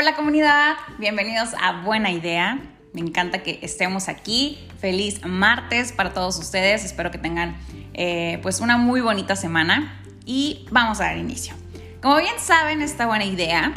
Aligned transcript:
Hola 0.00 0.14
comunidad, 0.14 0.76
bienvenidos 0.98 1.54
a 1.60 1.82
Buena 1.82 2.12
Idea. 2.12 2.60
Me 2.92 3.00
encanta 3.00 3.42
que 3.42 3.58
estemos 3.62 4.08
aquí. 4.08 4.56
Feliz 4.78 5.26
martes 5.26 5.90
para 5.90 6.12
todos 6.12 6.38
ustedes. 6.38 6.84
Espero 6.84 7.10
que 7.10 7.18
tengan 7.18 7.56
eh, 7.94 8.38
pues 8.40 8.60
una 8.60 8.76
muy 8.76 9.00
bonita 9.00 9.34
semana 9.34 10.00
y 10.24 10.68
vamos 10.70 11.00
a 11.00 11.06
dar 11.06 11.16
inicio. 11.16 11.56
Como 12.00 12.16
bien 12.18 12.36
saben, 12.38 12.80
esta 12.80 13.06
buena 13.06 13.24
idea 13.24 13.74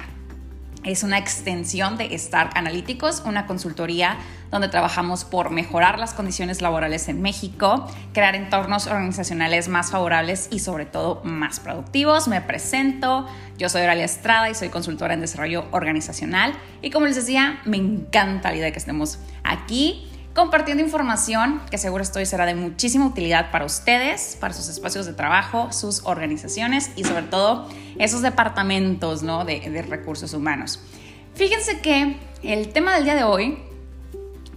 es 0.84 1.04
una 1.04 1.18
extensión 1.18 1.98
de 1.98 2.14
Stark 2.16 2.52
Analyticos, 2.56 3.22
una 3.26 3.46
consultoría 3.46 4.18
donde 4.50 4.68
trabajamos 4.68 5.24
por 5.24 5.50
mejorar 5.50 5.98
las 5.98 6.14
condiciones 6.14 6.62
laborales 6.62 7.08
en 7.08 7.22
México, 7.22 7.88
crear 8.14 8.36
entornos 8.36 8.88
organizacionales 8.88 9.70
más 9.70 9.92
favorables 9.92 10.50
y 10.52 10.60
sobre 10.60 10.86
todo 10.86 11.22
más 11.24 11.60
productivos. 11.60 12.28
Me 12.28 12.42
presento, 12.42 13.28
yo 13.58 13.70
soy 13.70 13.84
Oralia 13.84 14.06
Estrada 14.06 14.50
y 14.50 14.56
soy 14.56 14.70
consultora 14.70 15.14
en 15.14 15.22
desarrollo 15.22 15.66
organizacional 15.72 16.54
y 16.82 16.90
como 16.90 17.06
les 17.06 17.16
decía, 17.16 17.62
me 17.64 17.78
encanta 17.78 18.50
la 18.50 18.56
idea 18.56 18.66
de 18.66 18.72
que 18.74 18.80
estemos 18.80 19.20
aquí 19.44 20.11
compartiendo 20.34 20.84
información 20.84 21.62
que 21.70 21.78
seguro 21.78 22.04
estoy 22.04 22.26
será 22.26 22.46
de 22.46 22.56
muchísima 22.56 23.06
utilidad 23.06 23.52
para 23.52 23.66
ustedes, 23.66 24.38
para 24.40 24.54
sus 24.54 24.70
espacios 24.70 25.06
de 25.06 25.14
trabajo, 25.14 25.72
sus 25.72 26.06
organizaciones 26.06 26.92
y 26.96 27.04
sobre 27.04 27.24
todo 27.24 27.68
esos 27.98 28.22
departamentos 28.22 29.24
¿no? 29.24 29.46
de, 29.46 29.60
de 29.60 29.82
recursos 29.82 30.34
humanos. 30.34 30.80
Fíjense 31.36 31.80
que 31.82 32.18
el 32.44 32.70
tema 32.70 32.96
del 32.96 33.06
día 33.06 33.16
de 33.16 33.24
hoy, 33.24 33.58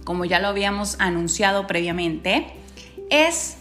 como 0.03 0.25
ya 0.25 0.39
lo 0.39 0.47
habíamos 0.47 0.95
anunciado 0.99 1.67
previamente, 1.67 2.47
es 3.09 3.57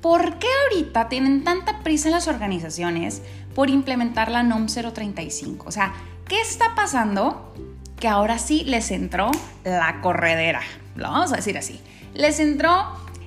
¿por 0.00 0.38
qué 0.38 0.46
ahorita 0.64 1.08
tienen 1.08 1.44
tanta 1.44 1.80
prisa 1.80 2.08
en 2.08 2.14
las 2.14 2.28
organizaciones 2.28 3.22
por 3.54 3.70
implementar 3.70 4.30
la 4.30 4.42
NOM 4.42 4.66
035? 4.66 5.66
O 5.68 5.72
sea, 5.72 5.94
¿qué 6.26 6.40
está 6.40 6.74
pasando 6.74 7.52
que 7.98 8.08
ahora 8.08 8.38
sí 8.38 8.64
les 8.64 8.90
entró 8.90 9.30
la 9.64 10.00
corredera? 10.00 10.60
Lo 10.98 11.10
vamos 11.10 11.32
a 11.32 11.36
decir 11.36 11.56
así, 11.56 11.80
les 12.14 12.40
entró 12.40 12.86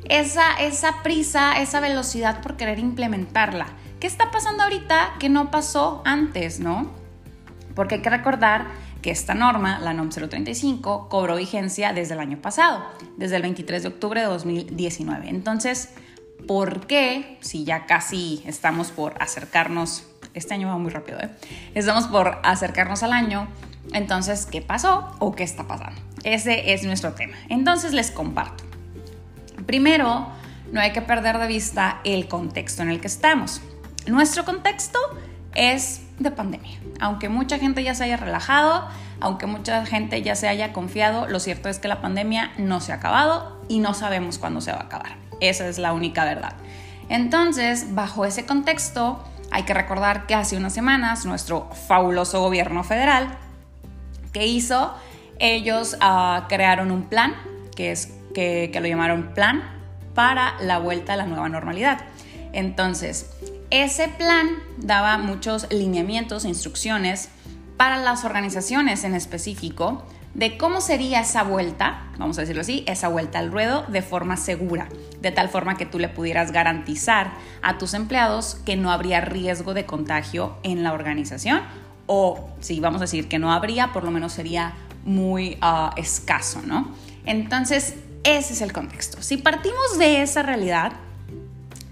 esa, 0.09 0.53
esa 0.59 1.03
prisa, 1.03 1.59
esa 1.61 1.79
velocidad 1.79 2.41
por 2.41 2.57
querer 2.57 2.79
implementarla. 2.79 3.67
¿Qué 3.99 4.07
está 4.07 4.31
pasando 4.31 4.63
ahorita 4.63 5.13
que 5.19 5.29
no 5.29 5.51
pasó 5.51 6.01
antes, 6.05 6.59
no? 6.59 6.91
Porque 7.75 7.95
hay 7.95 8.01
que 8.01 8.09
recordar 8.09 8.67
que 9.01 9.11
esta 9.11 9.33
norma, 9.33 9.79
la 9.79 9.93
NOM 9.93 10.09
035, 10.09 11.07
cobró 11.09 11.35
vigencia 11.35 11.93
desde 11.93 12.13
el 12.13 12.19
año 12.19 12.37
pasado, 12.41 12.83
desde 13.17 13.37
el 13.37 13.41
23 13.43 13.83
de 13.83 13.89
octubre 13.89 14.21
de 14.21 14.27
2019. 14.27 15.29
Entonces, 15.29 15.89
¿por 16.47 16.87
qué, 16.87 17.37
si 17.41 17.63
ya 17.63 17.85
casi 17.85 18.43
estamos 18.45 18.91
por 18.91 19.15
acercarnos, 19.21 20.05
este 20.33 20.53
año 20.53 20.67
va 20.67 20.77
muy 20.77 20.91
rápido, 20.91 21.19
¿eh? 21.19 21.29
Estamos 21.73 22.07
por 22.07 22.39
acercarnos 22.43 23.03
al 23.03 23.13
año, 23.13 23.47
entonces, 23.93 24.45
¿qué 24.45 24.61
pasó 24.61 25.15
o 25.19 25.33
qué 25.33 25.43
está 25.43 25.67
pasando? 25.67 25.99
Ese 26.23 26.73
es 26.73 26.83
nuestro 26.83 27.13
tema. 27.13 27.35
Entonces 27.49 27.93
les 27.93 28.11
comparto. 28.11 28.63
Primero, 29.65 30.27
no 30.71 30.79
hay 30.79 30.91
que 30.91 31.01
perder 31.01 31.37
de 31.37 31.47
vista 31.47 31.99
el 32.03 32.27
contexto 32.27 32.81
en 32.83 32.89
el 32.89 33.01
que 33.01 33.07
estamos. 33.07 33.61
Nuestro 34.07 34.45
contexto 34.45 34.99
es 35.53 36.01
de 36.19 36.31
pandemia. 36.31 36.79
Aunque 36.99 37.29
mucha 37.29 37.57
gente 37.59 37.83
ya 37.83 37.93
se 37.93 38.03
haya 38.03 38.17
relajado, 38.17 38.87
aunque 39.19 39.45
mucha 39.45 39.85
gente 39.85 40.21
ya 40.21 40.35
se 40.35 40.47
haya 40.47 40.73
confiado, 40.73 41.27
lo 41.27 41.39
cierto 41.39 41.69
es 41.69 41.79
que 41.79 41.87
la 41.87 42.01
pandemia 42.01 42.51
no 42.57 42.79
se 42.79 42.91
ha 42.91 42.95
acabado 42.95 43.61
y 43.67 43.79
no 43.79 43.93
sabemos 43.93 44.37
cuándo 44.37 44.61
se 44.61 44.71
va 44.71 44.79
a 44.79 44.83
acabar. 44.83 45.17
Esa 45.39 45.67
es 45.67 45.77
la 45.77 45.93
única 45.93 46.25
verdad. 46.25 46.53
Entonces, 47.09 47.93
bajo 47.93 48.25
ese 48.25 48.45
contexto, 48.45 49.23
hay 49.51 49.63
que 49.63 49.73
recordar 49.73 50.25
que 50.27 50.35
hace 50.35 50.55
unas 50.55 50.73
semanas 50.73 51.25
nuestro 51.25 51.69
fabuloso 51.87 52.41
gobierno 52.41 52.83
federal, 52.83 53.37
que 54.31 54.47
hizo 54.47 54.93
ellos 55.41 55.97
uh, 56.01 56.47
crearon 56.47 56.91
un 56.91 57.09
plan, 57.09 57.35
que, 57.75 57.91
es, 57.91 58.13
que 58.33 58.71
lo 58.79 58.87
llamaron 58.87 59.33
Plan 59.33 59.63
para 60.13 60.53
la 60.61 60.77
vuelta 60.77 61.13
a 61.13 61.15
la 61.17 61.25
nueva 61.25 61.49
normalidad. 61.49 62.01
Entonces, 62.53 63.31
ese 63.69 64.07
plan 64.07 64.49
daba 64.77 65.17
muchos 65.17 65.67
lineamientos 65.71 66.45
e 66.45 66.49
instrucciones 66.49 67.29
para 67.75 67.97
las 67.97 68.23
organizaciones 68.23 69.03
en 69.03 69.15
específico 69.15 70.03
de 70.33 70.57
cómo 70.57 70.79
sería 70.79 71.21
esa 71.21 71.43
vuelta, 71.43 72.03
vamos 72.17 72.37
a 72.37 72.41
decirlo 72.41 72.61
así, 72.61 72.83
esa 72.87 73.07
vuelta 73.07 73.39
al 73.39 73.51
ruedo 73.51 73.83
de 73.87 74.01
forma 74.01 74.37
segura, 74.37 74.87
de 75.21 75.31
tal 75.31 75.49
forma 75.49 75.75
que 75.75 75.85
tú 75.85 75.99
le 75.99 76.07
pudieras 76.07 76.51
garantizar 76.51 77.31
a 77.61 77.77
tus 77.77 77.93
empleados 77.93 78.55
que 78.65 78.77
no 78.77 78.91
habría 78.91 79.21
riesgo 79.21 79.73
de 79.73 79.85
contagio 79.85 80.57
en 80.63 80.83
la 80.83 80.93
organización 80.93 81.61
o 82.05 82.49
si 82.59 82.79
vamos 82.79 83.01
a 83.01 83.05
decir 83.05 83.27
que 83.27 83.39
no 83.39 83.51
habría, 83.51 83.93
por 83.93 84.03
lo 84.03 84.11
menos 84.11 84.33
sería 84.33 84.73
muy 85.03 85.57
ah, 85.61 85.93
escaso, 85.97 86.61
¿no? 86.65 86.91
Entonces, 87.25 87.95
ese 88.23 88.53
es 88.53 88.61
el 88.61 88.73
contexto. 88.73 89.21
Si 89.21 89.37
partimos 89.37 89.97
de 89.97 90.21
esa 90.21 90.43
realidad, 90.43 90.93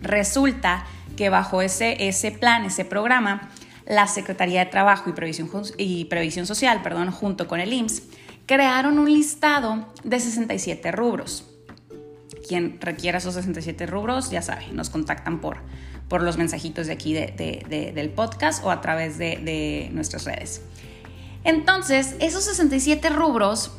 resulta 0.01 0.85
que 1.17 1.29
bajo 1.29 1.61
ese, 1.61 2.07
ese 2.07 2.31
plan, 2.31 2.65
ese 2.65 2.85
programa, 2.85 3.49
la 3.85 4.07
Secretaría 4.07 4.63
de 4.63 4.71
Trabajo 4.71 5.09
y 5.09 5.13
Previsión, 5.13 5.49
y 5.77 6.05
Previsión 6.05 6.45
Social, 6.45 6.81
perdón, 6.81 7.11
junto 7.11 7.47
con 7.47 7.59
el 7.59 7.73
IMSS, 7.73 8.03
crearon 8.45 8.99
un 8.99 9.11
listado 9.11 9.87
de 10.03 10.19
67 10.19 10.91
rubros. 10.91 11.45
Quien 12.47 12.79
requiera 12.79 13.17
esos 13.17 13.35
67 13.35 13.85
rubros, 13.85 14.31
ya 14.31 14.41
sabe, 14.41 14.67
nos 14.71 14.89
contactan 14.89 15.39
por, 15.39 15.57
por 16.07 16.23
los 16.23 16.37
mensajitos 16.37 16.87
de 16.87 16.93
aquí 16.93 17.13
del 17.13 18.09
podcast 18.15 18.63
o 18.63 18.71
a 18.71 18.81
través 18.81 19.17
de 19.17 19.89
nuestras 19.91 20.25
redes. 20.25 20.61
Entonces, 21.43 22.15
esos 22.19 22.43
67 22.43 23.09
rubros, 23.09 23.71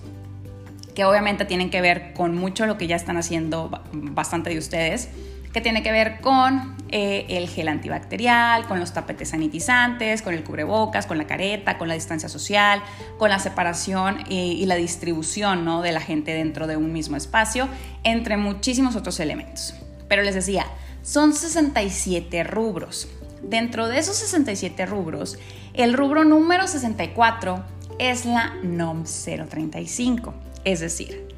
que 0.94 1.04
obviamente 1.04 1.44
tienen 1.44 1.71
que 1.71 1.81
ver 1.81 2.12
con 2.15 2.34
mucho 2.37 2.66
lo 2.66 2.78
que 2.78 2.87
ya 2.87 2.97
están 2.97 3.16
haciendo 3.16 3.82
bastante 3.93 4.50
de 4.50 4.59
ustedes, 4.59 5.09
que 5.53 5.60
tiene 5.60 5.82
que 5.82 5.91
ver 5.91 6.20
con 6.20 6.76
eh, 6.91 7.26
el 7.28 7.49
gel 7.49 7.69
antibacterial, 7.69 8.66
con 8.66 8.78
los 8.78 8.93
tapetes 8.93 9.31
sanitizantes, 9.31 10.22
con 10.22 10.34
el 10.34 10.44
cubrebocas, 10.44 11.06
con 11.06 11.19
la 11.19 11.26
careta, 11.26 11.76
con 11.76 11.88
la 11.88 11.94
distancia 11.94 12.28
social, 12.28 12.82
con 13.19 13.31
la 13.31 13.38
separación 13.38 14.25
y, 14.28 14.65
la 14.66 14.76
distribución 14.76 15.65
¿no? 15.65 15.82
de 15.82 15.93
la 15.93 16.00
gente 16.00 16.32
dentro 16.32 16.66
de 16.66 16.76
un 16.76 16.93
mismo 16.93 17.16
espacio, 17.16 17.69
entre 18.04 18.37
muchísimos 18.37 18.94
otros 18.94 19.19
elementos. 19.19 19.75
Pero 20.09 20.22
les 20.22 20.34
decía, 20.34 20.66
son 21.03 21.32
67 21.32 22.44
rubros. 22.44 23.09
Dentro 23.42 23.88
de 23.88 23.98
esos 23.98 24.16
67 24.16 24.86
rubros, 24.86 25.38
el 25.74 25.94
rubro 25.94 26.24
número 26.24 26.66
64 26.66 27.64
es 27.98 28.24
la 28.24 28.54
NOM 28.62 29.04
035. 29.04 30.34
Es 30.64 30.80
decir, 30.80 31.28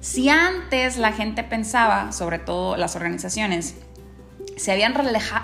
si 0.00 0.28
antes 0.28 0.96
la 0.96 1.12
gente 1.12 1.44
pensaba, 1.44 2.12
sobre 2.12 2.38
todo 2.38 2.76
las 2.76 2.96
organizaciones, 2.96 3.76
se 4.56 4.72
habían, 4.72 4.94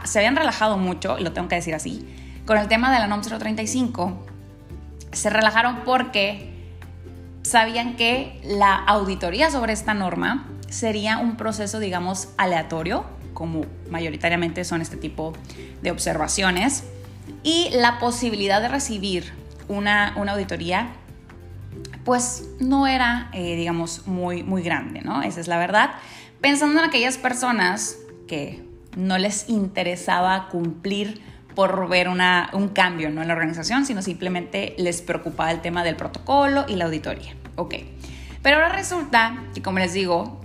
se 0.05 0.19
habían 0.19 0.37
relajado 0.37 0.79
mucho, 0.79 1.19
lo 1.19 1.33
tengo 1.33 1.49
que 1.49 1.57
decir 1.57 1.75
así, 1.75 2.07
con 2.47 2.59
el 2.59 2.69
tema 2.69 2.93
de 2.93 2.99
la 2.99 3.07
NOM 3.07 3.23
035, 3.23 4.27
se 5.13 5.31
relajaron 5.31 5.83
porque 5.85 6.55
sabían 7.43 7.97
que 7.97 8.41
la 8.45 8.75
auditoría 8.75 9.51
sobre 9.51 9.73
esta 9.73 9.95
norma 9.95 10.49
sería 10.69 11.19
un 11.19 11.37
proceso, 11.37 11.79
digamos, 11.79 12.29
aleatorio, 12.37 13.05
como 13.37 13.67
mayoritariamente 13.91 14.65
son 14.65 14.81
este 14.81 14.97
tipo 14.97 15.35
de 15.83 15.91
observaciones, 15.91 16.85
y 17.43 17.69
la 17.71 17.99
posibilidad 17.99 18.63
de 18.63 18.69
recibir 18.69 19.33
una, 19.69 20.15
auditoría 20.15 20.89
pues 22.05 22.49
no 22.61 22.87
era, 22.87 23.31
eh, 23.33 23.57
digamos, 23.57 24.07
muy, 24.07 24.43
muy 24.43 24.63
grande, 24.63 25.03
¿no? 25.03 25.23
Esa 25.23 25.41
es 25.41 25.49
la 25.49 25.59
verdad. 25.59 25.91
Pensando 26.41 26.81
en 26.81 26.89
aquellas 26.89 27.19
personas 27.19 27.99
que 28.29 28.65
no 28.97 29.19
les 29.19 29.49
interesaba 29.49 30.49
cumplir 30.49 31.21
por 31.55 31.89
ver 31.89 32.09
una, 32.09 32.49
un 32.53 32.69
cambio 32.69 33.11
¿no? 33.11 33.23
en 33.23 33.29
la 33.29 33.35
organización, 33.35 33.87
sino 33.87 34.03
simplemente 34.03 34.75
les 34.79 35.03
preocupaba 35.03 35.51
el 35.51 35.61
tema 35.61 35.83
del 35.83 35.97
protocolo 35.97 36.65
y 36.69 36.77
la 36.77 36.85
auditoría. 36.85 37.35
Ok. 37.57 37.75
Pero 38.43 38.57
ahora 38.57 38.69
resulta 38.69 39.43
que, 39.55 39.63
como 39.63 39.81
les 39.81 39.93
digo, 39.93 40.41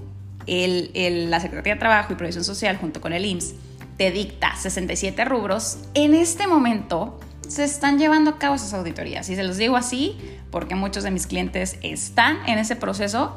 la 0.51 1.39
Secretaría 1.39 1.75
de 1.75 1.79
Trabajo 1.79 2.11
y 2.13 2.15
Previsión 2.15 2.43
Social, 2.43 2.77
junto 2.77 2.99
con 2.99 3.13
el 3.13 3.25
IMSS, 3.25 3.53
te 3.97 4.11
dicta 4.11 4.55
67 4.55 5.23
rubros. 5.25 5.77
En 5.93 6.13
este 6.13 6.47
momento 6.47 7.19
se 7.47 7.63
están 7.63 7.99
llevando 7.99 8.31
a 8.31 8.37
cabo 8.37 8.55
esas 8.55 8.73
auditorías. 8.73 9.29
Y 9.29 9.35
se 9.35 9.43
los 9.43 9.57
digo 9.57 9.77
así 9.77 10.17
porque 10.51 10.75
muchos 10.75 11.03
de 11.03 11.11
mis 11.11 11.27
clientes 11.27 11.77
están 11.81 12.37
en 12.47 12.59
ese 12.59 12.75
proceso, 12.75 13.35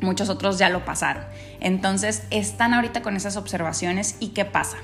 muchos 0.00 0.28
otros 0.28 0.58
ya 0.58 0.68
lo 0.68 0.84
pasaron. 0.84 1.24
Entonces 1.60 2.22
están 2.30 2.74
ahorita 2.74 3.02
con 3.02 3.16
esas 3.16 3.36
observaciones 3.36 4.16
y 4.20 4.28
¿qué 4.28 4.44
pasa? 4.44 4.76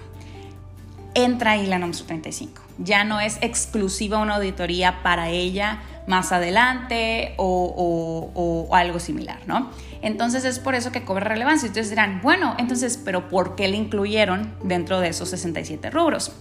Entra 1.14 1.52
ahí 1.52 1.66
la 1.66 1.78
NOM 1.78 1.92
35. 1.92 2.62
Ya 2.78 3.04
no 3.04 3.20
es 3.20 3.38
exclusiva 3.42 4.18
una 4.18 4.36
auditoría 4.36 5.02
para 5.02 5.28
ella 5.28 5.82
más 6.06 6.32
adelante 6.32 7.34
o, 7.36 8.68
algo 8.72 8.98
similar, 8.98 9.40
¿no? 9.46 9.70
Entonces 10.00 10.44
es 10.44 10.58
por 10.58 10.74
eso 10.74 10.90
que 10.90 11.04
cobra 11.04 11.24
relevancia. 11.24 11.68
Ustedes 11.68 11.90
dirán, 11.90 12.20
bueno, 12.22 12.56
entonces, 12.58 12.98
¿pero 13.02 13.28
por 13.28 13.54
qué 13.54 13.68
le 13.68 13.76
incluyeron 13.76 14.52
dentro 14.64 15.00
de 15.00 15.08
esos 15.08 15.28
67 15.30 15.90
rubros? 15.90 16.32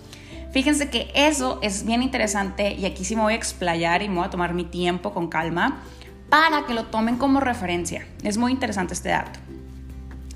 Fíjense 0.51 0.89
que 0.89 1.11
eso 1.13 1.59
es 1.61 1.85
bien 1.85 2.03
interesante 2.03 2.73
y 2.73 2.85
aquí 2.85 3.05
sí 3.05 3.15
me 3.15 3.21
voy 3.21 3.33
a 3.33 3.35
explayar 3.37 4.01
y 4.01 4.09
me 4.09 4.15
voy 4.15 4.25
a 4.25 4.29
tomar 4.29 4.53
mi 4.53 4.65
tiempo 4.65 5.13
con 5.13 5.27
calma 5.27 5.81
para 6.29 6.65
que 6.65 6.73
lo 6.73 6.85
tomen 6.85 7.17
como 7.17 7.39
referencia. 7.39 8.05
Es 8.23 8.37
muy 8.37 8.51
interesante 8.51 8.93
este 8.93 9.09
dato. 9.09 9.39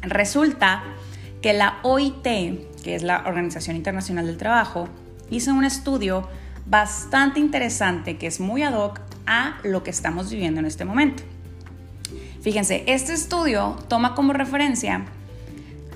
Resulta 0.01 0.83
que 1.41 1.53
la 1.53 1.79
OIT, 1.83 2.23
que 2.23 2.95
es 2.95 3.03
la 3.03 3.23
Organización 3.25 3.75
Internacional 3.75 4.25
del 4.25 4.37
Trabajo, 4.37 4.87
hizo 5.29 5.53
un 5.53 5.65
estudio 5.65 6.27
bastante 6.65 7.39
interesante 7.39 8.17
que 8.17 8.27
es 8.27 8.39
muy 8.39 8.63
ad 8.63 8.73
hoc 8.73 8.99
a 9.25 9.57
lo 9.63 9.83
que 9.83 9.91
estamos 9.91 10.29
viviendo 10.29 10.59
en 10.59 10.65
este 10.65 10.85
momento. 10.85 11.23
Fíjense, 12.41 12.83
este 12.87 13.13
estudio 13.13 13.75
toma 13.87 14.13
como 14.13 14.33
referencia 14.33 15.05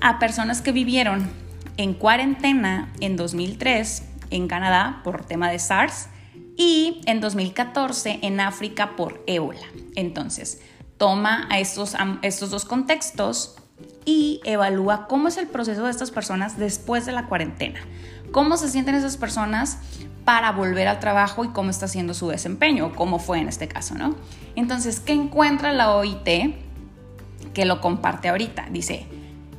a 0.00 0.18
personas 0.18 0.62
que 0.62 0.72
vivieron 0.72 1.30
en 1.76 1.94
cuarentena 1.94 2.92
en 3.00 3.16
2003 3.16 4.02
en 4.30 4.48
Canadá 4.48 5.00
por 5.04 5.24
tema 5.24 5.50
de 5.50 5.58
SARS 5.58 6.08
y 6.56 7.00
en 7.06 7.20
2014 7.20 8.20
en 8.22 8.40
África 8.40 8.96
por 8.96 9.22
ébola. 9.26 9.66
Entonces, 9.96 10.60
toma 10.98 11.46
a 11.50 11.58
estos, 11.58 11.96
estos 12.22 12.50
dos 12.50 12.64
contextos 12.64 13.56
y 14.04 14.40
evalúa 14.44 15.06
cómo 15.06 15.28
es 15.28 15.36
el 15.36 15.46
proceso 15.46 15.84
de 15.84 15.90
estas 15.90 16.10
personas 16.10 16.58
después 16.58 17.06
de 17.06 17.12
la 17.12 17.26
cuarentena. 17.26 17.80
Cómo 18.32 18.56
se 18.56 18.68
sienten 18.68 18.94
esas 18.94 19.16
personas 19.16 19.78
para 20.30 20.52
volver 20.52 20.86
al 20.86 21.00
trabajo 21.00 21.44
y 21.44 21.48
cómo 21.48 21.70
está 21.70 21.88
siendo 21.88 22.14
su 22.14 22.28
desempeño, 22.28 22.92
cómo 22.94 23.18
fue 23.18 23.40
en 23.40 23.48
este 23.48 23.66
caso, 23.66 23.96
¿no? 23.96 24.14
Entonces, 24.54 25.00
¿qué 25.00 25.12
encuentra 25.12 25.72
la 25.72 25.96
OIT 25.96 26.54
que 27.52 27.64
lo 27.64 27.80
comparte 27.80 28.28
ahorita? 28.28 28.68
Dice, 28.70 29.06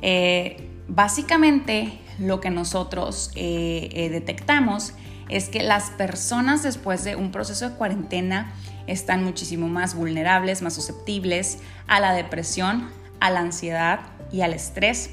eh, 0.00 0.66
básicamente 0.88 1.98
lo 2.18 2.40
que 2.40 2.48
nosotros 2.48 3.32
eh, 3.34 3.90
eh, 3.92 4.08
detectamos 4.08 4.94
es 5.28 5.50
que 5.50 5.62
las 5.62 5.90
personas 5.90 6.62
después 6.62 7.04
de 7.04 7.16
un 7.16 7.32
proceso 7.32 7.68
de 7.68 7.76
cuarentena 7.76 8.54
están 8.86 9.24
muchísimo 9.24 9.68
más 9.68 9.94
vulnerables, 9.94 10.62
más 10.62 10.72
susceptibles 10.72 11.58
a 11.86 12.00
la 12.00 12.14
depresión, 12.14 12.88
a 13.20 13.28
la 13.28 13.40
ansiedad 13.40 14.00
y 14.32 14.40
al 14.40 14.54
estrés. 14.54 15.10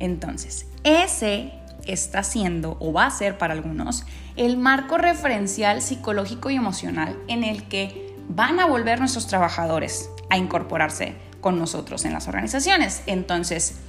Entonces, 0.00 0.66
ese 0.82 1.52
está 1.86 2.22
siendo 2.22 2.76
o 2.80 2.92
va 2.92 3.06
a 3.06 3.10
ser 3.10 3.38
para 3.38 3.54
algunos 3.54 4.04
el 4.36 4.56
marco 4.56 4.98
referencial 4.98 5.82
psicológico 5.82 6.50
y 6.50 6.56
emocional 6.56 7.16
en 7.28 7.44
el 7.44 7.68
que 7.68 8.14
van 8.28 8.60
a 8.60 8.66
volver 8.66 9.00
nuestros 9.00 9.26
trabajadores 9.26 10.10
a 10.30 10.36
incorporarse 10.36 11.14
con 11.40 11.58
nosotros 11.58 12.04
en 12.04 12.12
las 12.12 12.28
organizaciones. 12.28 13.02
Entonces, 13.06 13.80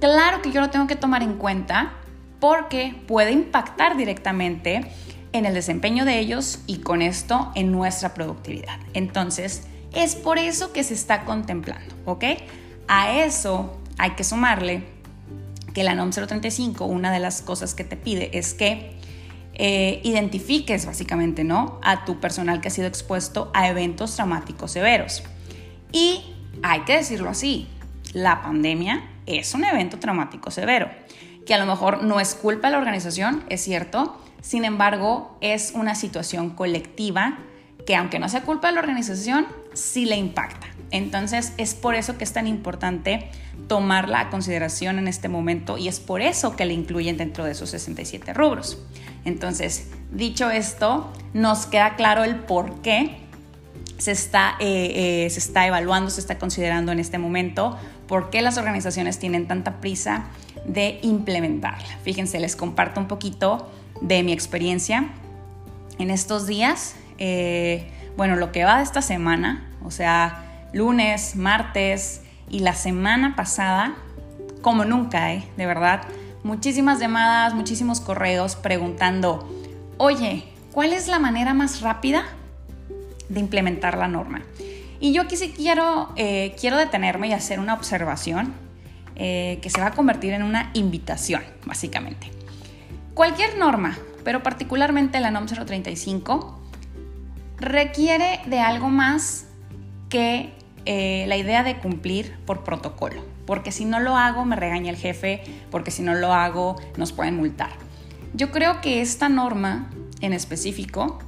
claro 0.00 0.42
que 0.42 0.52
yo 0.52 0.60
lo 0.60 0.70
tengo 0.70 0.86
que 0.86 0.96
tomar 0.96 1.22
en 1.22 1.34
cuenta 1.34 1.94
porque 2.38 2.94
puede 3.06 3.32
impactar 3.32 3.96
directamente 3.96 4.90
en 5.32 5.46
el 5.46 5.54
desempeño 5.54 6.04
de 6.04 6.18
ellos 6.18 6.60
y 6.66 6.78
con 6.78 7.02
esto 7.02 7.52
en 7.54 7.72
nuestra 7.72 8.14
productividad. 8.14 8.78
Entonces, 8.94 9.64
es 9.92 10.14
por 10.14 10.38
eso 10.38 10.72
que 10.72 10.84
se 10.84 10.94
está 10.94 11.24
contemplando, 11.24 11.94
¿ok? 12.04 12.24
A 12.88 13.12
eso 13.12 13.78
hay 13.98 14.12
que 14.12 14.24
sumarle 14.24 14.84
que 15.74 15.84
la 15.84 15.94
NOM 15.94 16.10
035, 16.10 16.84
una 16.84 17.12
de 17.12 17.20
las 17.20 17.42
cosas 17.42 17.74
que 17.74 17.84
te 17.84 17.96
pide 17.96 18.36
es 18.36 18.54
que 18.54 18.92
eh, 19.54 20.00
identifiques 20.04 20.86
básicamente, 20.86 21.44
¿no? 21.44 21.78
A 21.82 22.04
tu 22.04 22.18
personal 22.18 22.60
que 22.60 22.68
ha 22.68 22.70
sido 22.70 22.86
expuesto 22.86 23.50
a 23.54 23.68
eventos 23.68 24.16
traumáticos 24.16 24.72
severos. 24.72 25.22
Y 25.92 26.22
hay 26.62 26.80
que 26.80 26.96
decirlo 26.96 27.30
así, 27.30 27.68
la 28.12 28.42
pandemia 28.42 29.08
es 29.26 29.54
un 29.54 29.64
evento 29.64 29.98
traumático 29.98 30.50
severo, 30.50 30.90
que 31.46 31.54
a 31.54 31.58
lo 31.58 31.66
mejor 31.66 32.02
no 32.02 32.20
es 32.20 32.34
culpa 32.34 32.68
de 32.68 32.72
la 32.72 32.78
organización, 32.78 33.44
es 33.48 33.62
cierto, 33.62 34.18
sin 34.40 34.64
embargo 34.64 35.36
es 35.40 35.72
una 35.74 35.94
situación 35.94 36.50
colectiva 36.50 37.38
que 37.86 37.96
aunque 37.96 38.18
no 38.18 38.28
sea 38.28 38.42
culpa 38.42 38.68
de 38.68 38.74
la 38.74 38.80
organización, 38.80 39.46
sí 39.74 40.04
le 40.04 40.16
impacta. 40.16 40.66
Entonces 40.90 41.52
es 41.56 41.74
por 41.74 41.94
eso 41.94 42.18
que 42.18 42.24
es 42.24 42.32
tan 42.32 42.46
importante 42.46 43.30
tomarla 43.68 44.20
a 44.20 44.30
consideración 44.30 44.98
en 44.98 45.06
este 45.06 45.28
momento 45.28 45.78
y 45.78 45.88
es 45.88 46.00
por 46.00 46.20
eso 46.20 46.56
que 46.56 46.64
le 46.64 46.74
incluyen 46.74 47.16
dentro 47.16 47.44
de 47.44 47.52
esos 47.52 47.70
67 47.70 48.34
rubros. 48.34 48.82
Entonces, 49.24 49.88
dicho 50.10 50.50
esto, 50.50 51.12
nos 51.34 51.66
queda 51.66 51.94
claro 51.94 52.24
el 52.24 52.36
por 52.36 52.80
qué 52.82 53.18
se 53.98 54.12
está, 54.12 54.56
eh, 54.60 55.26
eh, 55.26 55.30
se 55.30 55.38
está 55.38 55.66
evaluando, 55.66 56.10
se 56.10 56.20
está 56.20 56.38
considerando 56.38 56.90
en 56.90 56.98
este 56.98 57.18
momento, 57.18 57.76
por 58.08 58.30
qué 58.30 58.42
las 58.42 58.58
organizaciones 58.58 59.18
tienen 59.18 59.46
tanta 59.46 59.80
prisa 59.80 60.24
de 60.64 60.98
implementarla. 61.02 61.98
Fíjense, 62.02 62.40
les 62.40 62.56
comparto 62.56 62.98
un 62.98 63.06
poquito 63.06 63.70
de 64.00 64.22
mi 64.22 64.32
experiencia 64.32 65.10
en 65.98 66.10
estos 66.10 66.46
días. 66.46 66.94
Eh, 67.20 67.86
bueno, 68.16 68.34
lo 68.34 68.50
que 68.50 68.64
va 68.64 68.78
de 68.78 68.82
esta 68.82 69.02
semana, 69.02 69.70
o 69.84 69.90
sea, 69.90 70.66
lunes, 70.72 71.36
martes 71.36 72.22
y 72.48 72.60
la 72.60 72.74
semana 72.74 73.36
pasada, 73.36 73.94
como 74.62 74.84
nunca, 74.84 75.32
¿eh? 75.34 75.44
de 75.56 75.66
verdad, 75.66 76.02
muchísimas 76.42 76.98
llamadas, 76.98 77.54
muchísimos 77.54 78.00
correos 78.00 78.56
preguntando, 78.56 79.46
oye, 79.98 80.44
¿cuál 80.72 80.94
es 80.94 81.08
la 81.08 81.18
manera 81.18 81.52
más 81.52 81.82
rápida 81.82 82.24
de 83.28 83.40
implementar 83.40 83.98
la 83.98 84.08
norma? 84.08 84.42
Y 84.98 85.12
yo 85.12 85.22
aquí 85.22 85.36
sí 85.36 85.52
quiero, 85.54 86.10
eh, 86.16 86.56
quiero 86.58 86.78
detenerme 86.78 87.28
y 87.28 87.32
hacer 87.32 87.60
una 87.60 87.74
observación 87.74 88.54
que 89.16 89.68
se 89.68 89.78
va 89.82 89.88
a 89.88 89.90
convertir 89.90 90.32
en 90.32 90.42
una 90.42 90.70
invitación, 90.72 91.42
básicamente. 91.66 92.30
Cualquier 93.12 93.58
norma, 93.58 93.98
pero 94.24 94.42
particularmente 94.42 95.20
la 95.20 95.30
NOM 95.30 95.44
035, 95.44 96.59
requiere 97.60 98.40
de 98.46 98.60
algo 98.60 98.88
más 98.88 99.46
que 100.08 100.52
eh, 100.86 101.24
la 101.28 101.36
idea 101.36 101.62
de 101.62 101.76
cumplir 101.76 102.36
por 102.46 102.64
protocolo, 102.64 103.24
porque 103.46 103.70
si 103.70 103.84
no 103.84 104.00
lo 104.00 104.16
hago 104.16 104.44
me 104.44 104.56
regaña 104.56 104.90
el 104.90 104.96
jefe, 104.96 105.42
porque 105.70 105.90
si 105.90 106.02
no 106.02 106.14
lo 106.14 106.32
hago 106.32 106.76
nos 106.96 107.12
pueden 107.12 107.36
multar. 107.36 107.70
Yo 108.32 108.50
creo 108.50 108.80
que 108.80 109.02
esta 109.02 109.28
norma 109.28 109.90
en 110.20 110.32
específico 110.32 111.18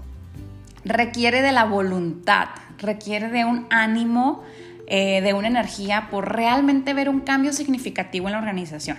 requiere 0.85 1.43
de 1.43 1.53
la 1.53 1.65
voluntad, 1.65 2.49
requiere 2.79 3.29
de 3.29 3.45
un 3.45 3.67
ánimo, 3.71 4.43
eh, 4.87 5.21
de 5.21 5.35
una 5.35 5.49
energía 5.49 6.09
por 6.11 6.33
realmente 6.33 6.95
ver 6.95 7.09
un 7.09 7.21
cambio 7.21 7.53
significativo 7.53 8.29
en 8.29 8.33
la 8.33 8.39
organización, 8.39 8.99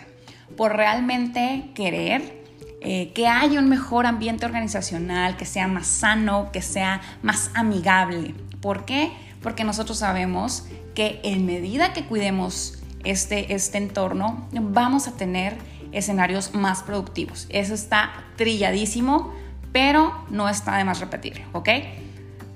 por 0.56 0.76
realmente 0.76 1.72
querer 1.76 2.43
eh, 2.84 3.12
que 3.14 3.28
haya 3.28 3.60
un 3.60 3.70
mejor 3.70 4.06
ambiente 4.06 4.46
organizacional, 4.46 5.38
que 5.38 5.46
sea 5.46 5.68
más 5.68 5.88
sano, 5.88 6.52
que 6.52 6.62
sea 6.62 7.02
más 7.22 7.50
amigable. 7.54 8.36
¿Por 8.62 8.86
qué? 8.86 9.12
porque 9.44 9.66
nosotros 9.66 10.00
sabemos 10.00 10.66
que 10.96 11.20
en 11.24 11.46
medida 11.46 11.94
que 11.94 12.06
cuidemos 12.06 12.80
este, 13.04 13.54
este 13.54 13.78
entorno, 13.78 14.48
vamos 14.54 15.08
a 15.08 15.18
tener 15.18 15.58
escenarios 15.92 16.56
más 16.56 16.82
productivos. 16.82 17.46
Eso 17.50 17.74
está 17.74 18.12
trilladísimo, 18.38 19.34
pero 19.72 20.25
no 20.30 20.50
está 20.50 20.78
de 20.78 20.86
más 20.86 21.02
repetirlo, 21.02 21.44
¿ok? 21.52 21.70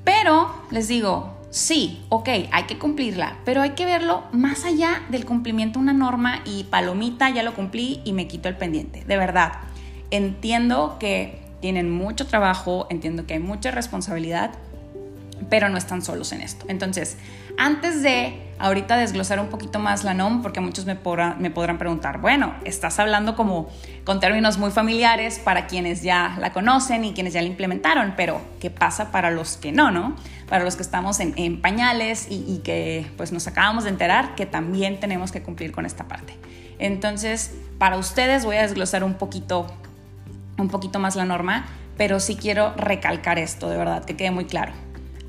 Pero 0.05 0.55
les 0.71 0.87
digo, 0.87 1.37
sí, 1.51 2.03
ok, 2.09 2.29
hay 2.51 2.63
que 2.63 2.79
cumplirla, 2.79 3.37
pero 3.43 3.61
hay 3.61 3.71
que 3.71 3.85
verlo 3.85 4.23
más 4.31 4.63
allá 4.63 5.03
del 5.09 5.25
cumplimiento 5.25 5.79
de 5.79 5.83
una 5.83 5.93
norma 5.93 6.39
y 6.45 6.63
palomita, 6.63 7.29
ya 7.29 7.43
lo 7.43 7.53
cumplí 7.53 8.01
y 8.05 8.13
me 8.13 8.27
quito 8.27 8.47
el 8.47 8.55
pendiente. 8.55 9.03
De 9.05 9.17
verdad, 9.17 9.51
entiendo 10.11 10.97
que 10.99 11.39
tienen 11.61 11.89
mucho 11.91 12.27
trabajo, 12.27 12.87
entiendo 12.89 13.25
que 13.25 13.35
hay 13.35 13.39
mucha 13.39 13.71
responsabilidad, 13.71 14.51
pero 15.49 15.69
no 15.69 15.77
están 15.77 16.01
solos 16.01 16.31
en 16.31 16.41
esto. 16.41 16.65
Entonces, 16.67 17.17
antes 17.57 18.01
de 18.03 18.41
ahorita 18.59 18.97
desglosar 18.97 19.39
un 19.39 19.47
poquito 19.47 19.79
más 19.79 20.03
la 20.03 20.13
NOM, 20.13 20.41
porque 20.41 20.59
muchos 20.59 20.85
me, 20.85 20.97
me 21.39 21.51
podrán 21.51 21.77
preguntar, 21.77 22.19
bueno, 22.19 22.55
estás 22.65 22.99
hablando 22.99 23.35
como 23.35 23.69
con 24.03 24.19
términos 24.19 24.57
muy 24.57 24.71
familiares 24.71 25.39
para 25.39 25.67
quienes 25.67 26.01
ya 26.01 26.37
la 26.39 26.53
conocen 26.53 27.05
y 27.05 27.13
quienes 27.13 27.33
ya 27.33 27.41
la 27.41 27.47
implementaron, 27.47 28.13
pero 28.17 28.41
¿qué 28.59 28.69
pasa 28.69 29.11
para 29.11 29.31
los 29.31 29.57
que 29.57 29.71
no, 29.71 29.91
no? 29.91 30.15
Para 30.49 30.63
los 30.63 30.75
que 30.75 30.83
estamos 30.83 31.19
en, 31.19 31.61
pañales 31.61 32.27
y, 32.29 32.43
y, 32.47 32.59
que 32.59 33.07
pues 33.17 33.31
nos 33.31 33.47
acabamos 33.47 33.83
de 33.83 33.91
enterar 33.91 34.35
que 34.35 34.45
también 34.45 34.99
tenemos 34.99 35.31
que 35.31 35.41
cumplir 35.41 35.71
con 35.71 35.85
esta 35.85 36.07
parte. 36.07 36.35
Entonces, 36.79 37.53
para 37.77 37.97
ustedes 37.97 38.45
voy 38.45 38.57
a 38.57 38.61
desglosar 38.61 39.03
un 39.03 39.15
poquito, 39.15 39.67
un 40.57 40.69
poquito 40.69 40.99
más 40.99 41.15
la 41.15 41.25
norma, 41.25 41.65
pero 41.97 42.19
sí 42.19 42.35
quiero 42.35 42.73
recalcar 42.75 43.39
esto, 43.39 43.69
de 43.69 43.77
verdad, 43.77 44.05
que 44.05 44.15
quede 44.15 44.31
muy 44.31 44.45
claro 44.45 44.73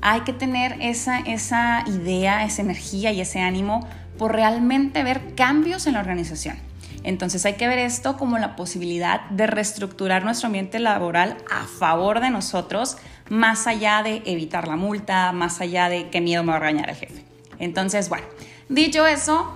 hay 0.01 0.21
que 0.21 0.33
tener 0.33 0.77
esa, 0.81 1.19
esa 1.19 1.83
idea, 1.87 2.43
esa 2.45 2.61
energía 2.61 3.11
y 3.11 3.21
ese 3.21 3.41
ánimo 3.41 3.87
por 4.17 4.33
realmente 4.33 5.03
ver 5.03 5.35
cambios 5.35 5.87
en 5.87 5.93
la 5.93 5.99
organización. 5.99 6.57
Entonces 7.03 7.45
hay 7.45 7.53
que 7.53 7.67
ver 7.67 7.79
esto 7.79 8.17
como 8.17 8.37
la 8.37 8.55
posibilidad 8.55 9.21
de 9.29 9.47
reestructurar 9.47 10.23
nuestro 10.23 10.47
ambiente 10.47 10.79
laboral 10.79 11.37
a 11.49 11.65
favor 11.65 12.19
de 12.19 12.29
nosotros, 12.29 12.97
más 13.29 13.67
allá 13.67 14.03
de 14.03 14.21
evitar 14.25 14.67
la 14.67 14.75
multa, 14.75 15.31
más 15.31 15.61
allá 15.61 15.87
de 15.87 16.09
qué 16.09 16.19
miedo 16.19 16.43
me 16.43 16.51
va 16.51 16.57
a 16.57 16.59
regañar 16.59 16.89
el 16.89 16.95
jefe. 16.95 17.23
Entonces, 17.57 18.09
bueno, 18.09 18.27
dicho 18.67 19.07
eso, 19.07 19.49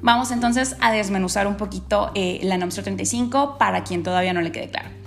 vamos 0.00 0.30
entonces 0.30 0.76
a 0.80 0.92
desmenuzar 0.92 1.48
un 1.48 1.56
poquito 1.56 2.12
eh, 2.14 2.38
la 2.42 2.56
NOM 2.56 2.70
35 2.70 3.58
para 3.58 3.82
quien 3.82 4.04
todavía 4.04 4.32
no 4.32 4.40
le 4.40 4.52
quede 4.52 4.68
claro. 4.68 5.05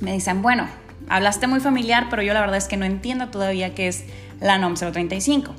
Me 0.00 0.12
dicen, 0.12 0.42
bueno, 0.42 0.68
hablaste 1.08 1.46
muy 1.46 1.60
familiar, 1.60 2.06
pero 2.10 2.22
yo 2.22 2.34
la 2.34 2.40
verdad 2.40 2.56
es 2.56 2.68
que 2.68 2.76
no 2.76 2.84
entiendo 2.84 3.28
todavía 3.28 3.74
qué 3.74 3.88
es 3.88 4.04
la 4.40 4.58
NOM 4.58 4.74
035. 4.74 5.54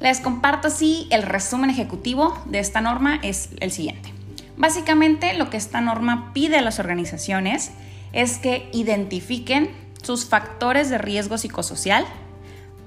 Les 0.00 0.20
comparto 0.20 0.68
así 0.68 1.06
el 1.10 1.22
resumen 1.22 1.70
ejecutivo 1.70 2.38
de 2.46 2.58
esta 2.58 2.80
norma 2.80 3.20
es 3.22 3.50
el 3.60 3.70
siguiente. 3.70 4.12
Básicamente 4.56 5.34
lo 5.34 5.50
que 5.50 5.56
esta 5.56 5.80
norma 5.80 6.32
pide 6.32 6.58
a 6.58 6.62
las 6.62 6.78
organizaciones 6.78 7.70
es 8.12 8.38
que 8.38 8.68
identifiquen 8.72 9.70
sus 10.02 10.26
factores 10.26 10.90
de 10.90 10.98
riesgo 10.98 11.38
psicosocial 11.38 12.04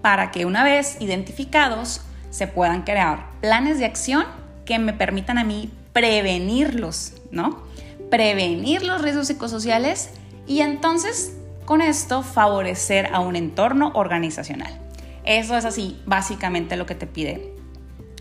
para 0.02 0.32
que 0.32 0.46
una 0.46 0.64
vez 0.64 0.98
identificados 1.00 2.02
se 2.30 2.48
puedan 2.48 2.82
crear 2.82 3.30
planes 3.42 3.80
de 3.80 3.86
acción 3.86 4.26
que 4.66 4.80
me 4.80 4.94
permitan 4.94 5.38
a 5.38 5.44
mí 5.44 5.72
prevenirlos, 5.94 7.14
¿no? 7.32 7.64
Prevenir 8.10 8.84
los 8.84 9.02
riesgos 9.02 9.28
psicosociales 9.28 10.10
y 10.48 10.62
entonces 10.62 11.36
con 11.66 11.82
esto 11.82 12.24
favorecer 12.24 13.14
a 13.14 13.20
un 13.20 13.36
entorno 13.36 13.92
organizacional. 13.96 14.80
Eso 15.24 15.56
es 15.58 15.66
así, 15.66 16.02
básicamente 16.06 16.76
lo 16.76 16.86
que 16.86 16.96
te 16.96 17.08
pide 17.08 17.54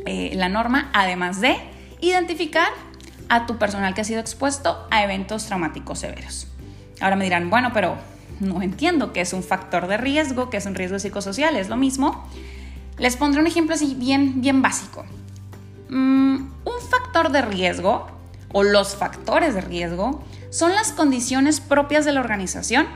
eh, 0.06 0.32
la 0.34 0.48
norma, 0.48 0.90
además 0.92 1.40
de 1.40 1.56
identificar 2.00 2.68
a 3.28 3.46
tu 3.46 3.58
personal 3.58 3.94
que 3.94 4.02
ha 4.02 4.04
sido 4.04 4.20
expuesto 4.20 4.86
a 4.90 5.02
eventos 5.02 5.46
traumáticos 5.46 6.00
severos. 6.00 6.48
Ahora 7.00 7.16
me 7.16 7.24
dirán, 7.24 7.50
bueno, 7.50 7.70
pero 7.72 7.96
no 8.40 8.62
entiendo 8.62 9.12
qué 9.12 9.20
es 9.20 9.32
un 9.32 9.42
factor 9.42 9.86
de 9.86 9.96
riesgo, 9.96 10.50
qué 10.50 10.58
es 10.58 10.66
un 10.66 10.74
riesgo 10.74 10.98
psicosocial, 10.98 11.56
es 11.56 11.68
lo 11.68 11.76
mismo. 11.76 12.28
Les 12.98 13.16
pondré 13.16 13.40
un 13.40 13.46
ejemplo 13.46 13.74
así 13.74 13.94
bien, 13.94 14.40
bien 14.40 14.62
básico. 14.62 15.04
Mm, 15.88 16.36
un 16.36 16.88
factor 16.90 17.30
de 17.30 17.42
riesgo 17.42 18.06
o 18.52 18.62
los 18.62 18.96
factores 18.96 19.54
de 19.54 19.60
riesgo 19.60 20.22
son 20.52 20.72
las 20.74 20.92
condiciones 20.92 21.60
propias 21.60 22.04
de 22.04 22.12
la 22.12 22.20
organización 22.20 22.86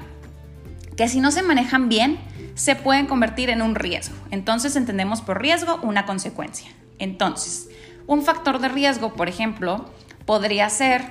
que 0.97 1.09
si 1.09 1.21
no 1.21 1.31
se 1.31 1.43
manejan 1.43 1.89
bien 1.89 2.19
se 2.55 2.77
pueden 2.77 3.07
convertir 3.07 3.51
en 3.51 3.63
un 3.63 3.75
riesgo. 3.75 4.15
Entonces 4.31 4.77
entendemos 4.77 5.23
por 5.23 5.41
riesgo 5.41 5.79
una 5.83 6.07
consecuencia. 6.07 6.71
Entonces, 6.99 7.69
un 8.07 8.23
factor 8.23 8.61
de 8.61 8.69
riesgo, 8.69 9.15
por 9.15 9.29
ejemplo, 9.29 9.91
podría 10.27 10.69
ser 10.71 11.03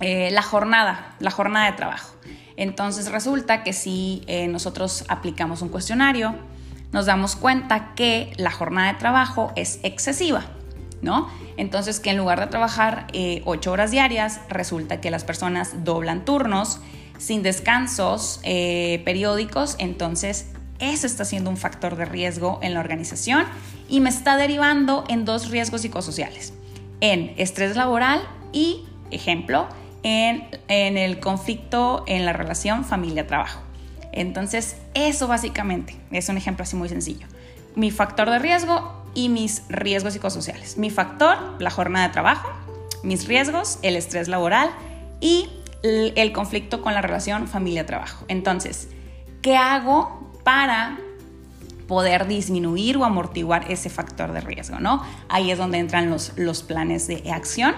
eh, 0.00 0.30
la 0.30 0.42
jornada, 0.42 1.14
la 1.20 1.30
jornada 1.30 1.70
de 1.70 1.76
trabajo. 1.76 2.14
Entonces 2.56 3.10
resulta 3.10 3.62
que 3.62 3.72
si 3.72 4.22
eh, 4.26 4.48
nosotros 4.48 5.04
aplicamos 5.08 5.62
un 5.62 5.70
cuestionario, 5.70 6.34
nos 6.92 7.06
damos 7.06 7.34
cuenta 7.34 7.94
que 7.94 8.32
la 8.36 8.50
jornada 8.50 8.92
de 8.92 8.98
trabajo 8.98 9.52
es 9.56 9.80
excesiva, 9.82 10.44
Entonces 11.56 12.00
que 12.00 12.10
en 12.10 12.16
lugar 12.16 12.40
de 12.40 12.46
trabajar 12.46 13.06
eh, 13.12 13.42
ocho 13.44 13.72
horas 13.72 13.90
diarias, 13.90 14.40
resulta 14.48 15.00
que 15.00 15.10
las 15.10 15.24
personas 15.24 15.84
doblan 15.84 16.24
turnos 16.24 16.80
sin 17.18 17.42
descansos 17.42 18.40
eh, 18.42 19.02
periódicos, 19.04 19.76
entonces 19.78 20.50
eso 20.78 21.06
está 21.06 21.24
siendo 21.24 21.48
un 21.48 21.56
factor 21.56 21.96
de 21.96 22.04
riesgo 22.04 22.58
en 22.62 22.74
la 22.74 22.80
organización 22.80 23.44
y 23.88 24.00
me 24.00 24.10
está 24.10 24.36
derivando 24.36 25.04
en 25.08 25.24
dos 25.24 25.48
riesgos 25.50 25.82
psicosociales, 25.82 26.52
en 27.00 27.32
estrés 27.38 27.76
laboral 27.76 28.20
y, 28.52 28.84
ejemplo, 29.10 29.66
en, 30.02 30.44
en 30.68 30.98
el 30.98 31.20
conflicto 31.20 32.04
en 32.06 32.26
la 32.26 32.32
relación 32.32 32.84
familia-trabajo. 32.84 33.60
Entonces, 34.12 34.76
eso 34.94 35.28
básicamente 35.28 35.96
es 36.10 36.28
un 36.28 36.36
ejemplo 36.36 36.62
así 36.62 36.76
muy 36.76 36.88
sencillo. 36.88 37.26
Mi 37.74 37.90
factor 37.90 38.30
de 38.30 38.38
riesgo 38.38 39.05
y 39.16 39.30
mis 39.30 39.64
riesgos 39.68 40.12
psicosociales. 40.12 40.76
Mi 40.76 40.90
factor, 40.90 41.38
la 41.58 41.70
jornada 41.70 42.06
de 42.06 42.12
trabajo, 42.12 42.48
mis 43.02 43.26
riesgos, 43.26 43.78
el 43.82 43.96
estrés 43.96 44.28
laboral 44.28 44.70
y 45.20 45.48
el 45.82 46.32
conflicto 46.32 46.82
con 46.82 46.94
la 46.94 47.00
relación 47.00 47.48
familia-trabajo. 47.48 48.24
Entonces, 48.28 48.88
¿qué 49.40 49.56
hago 49.56 50.32
para 50.44 50.98
poder 51.88 52.26
disminuir 52.26 52.98
o 52.98 53.04
amortiguar 53.04 53.70
ese 53.70 53.88
factor 53.88 54.32
de 54.32 54.42
riesgo? 54.42 54.80
¿no? 54.80 55.02
Ahí 55.28 55.50
es 55.50 55.58
donde 55.58 55.78
entran 55.78 56.10
los, 56.10 56.32
los 56.36 56.62
planes 56.62 57.06
de 57.06 57.30
acción 57.32 57.74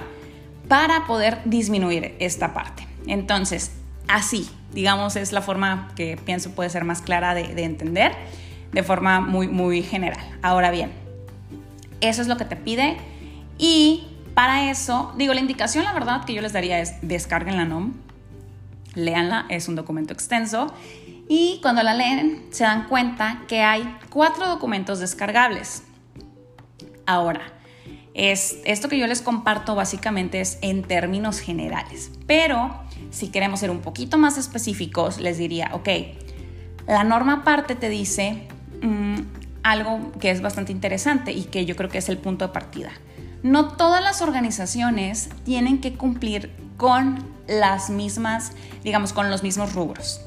para 0.66 1.06
poder 1.06 1.38
disminuir 1.44 2.16
esta 2.18 2.52
parte. 2.52 2.86
Entonces, 3.06 3.70
así, 4.08 4.50
digamos, 4.72 5.14
es 5.14 5.32
la 5.32 5.40
forma 5.40 5.92
que 5.94 6.16
pienso 6.16 6.50
puede 6.50 6.68
ser 6.68 6.84
más 6.84 7.00
clara 7.00 7.34
de, 7.34 7.54
de 7.54 7.62
entender, 7.62 8.12
de 8.72 8.82
forma 8.82 9.20
muy, 9.20 9.46
muy 9.46 9.82
general. 9.82 10.20
Ahora 10.42 10.70
bien, 10.70 11.07
eso 12.00 12.22
es 12.22 12.28
lo 12.28 12.36
que 12.36 12.44
te 12.44 12.56
pide 12.56 12.96
y 13.58 14.06
para 14.34 14.70
eso, 14.70 15.12
digo, 15.16 15.34
la 15.34 15.40
indicación, 15.40 15.84
la 15.84 15.92
verdad, 15.92 16.24
que 16.24 16.32
yo 16.32 16.42
les 16.42 16.52
daría 16.52 16.78
es 16.78 16.94
descarguen 17.02 17.56
la 17.56 17.64
NOM, 17.64 17.94
léanla, 18.94 19.46
es 19.48 19.66
un 19.66 19.74
documento 19.74 20.12
extenso, 20.12 20.72
y 21.28 21.58
cuando 21.60 21.82
la 21.82 21.94
leen 21.94 22.46
se 22.50 22.62
dan 22.62 22.86
cuenta 22.86 23.42
que 23.48 23.62
hay 23.62 23.98
cuatro 24.10 24.46
documentos 24.46 25.00
descargables. 25.00 25.82
Ahora, 27.04 27.40
es, 28.14 28.58
esto 28.64 28.88
que 28.88 28.96
yo 28.96 29.06
les 29.06 29.22
comparto 29.22 29.74
básicamente 29.74 30.40
es 30.40 30.58
en 30.62 30.82
términos 30.82 31.40
generales, 31.40 32.12
pero 32.26 32.80
si 33.10 33.30
queremos 33.30 33.60
ser 33.60 33.70
un 33.70 33.80
poquito 33.80 34.18
más 34.18 34.38
específicos, 34.38 35.18
les 35.18 35.38
diría, 35.38 35.70
ok, 35.72 35.88
la 36.86 37.02
norma 37.02 37.40
aparte 37.40 37.74
te 37.74 37.88
dice 37.88 38.46
algo 39.70 40.12
que 40.20 40.30
es 40.30 40.40
bastante 40.40 40.72
interesante 40.72 41.32
y 41.32 41.44
que 41.44 41.64
yo 41.64 41.76
creo 41.76 41.90
que 41.90 41.98
es 41.98 42.08
el 42.08 42.18
punto 42.18 42.46
de 42.46 42.52
partida 42.52 42.90
no 43.42 43.68
todas 43.76 44.02
las 44.02 44.22
organizaciones 44.22 45.30
tienen 45.44 45.80
que 45.80 45.94
cumplir 45.94 46.50
con 46.76 47.24
las 47.46 47.90
mismas, 47.90 48.52
digamos, 48.84 49.12
con 49.12 49.30
los 49.30 49.42
mismos 49.42 49.74
rubros. 49.74 50.20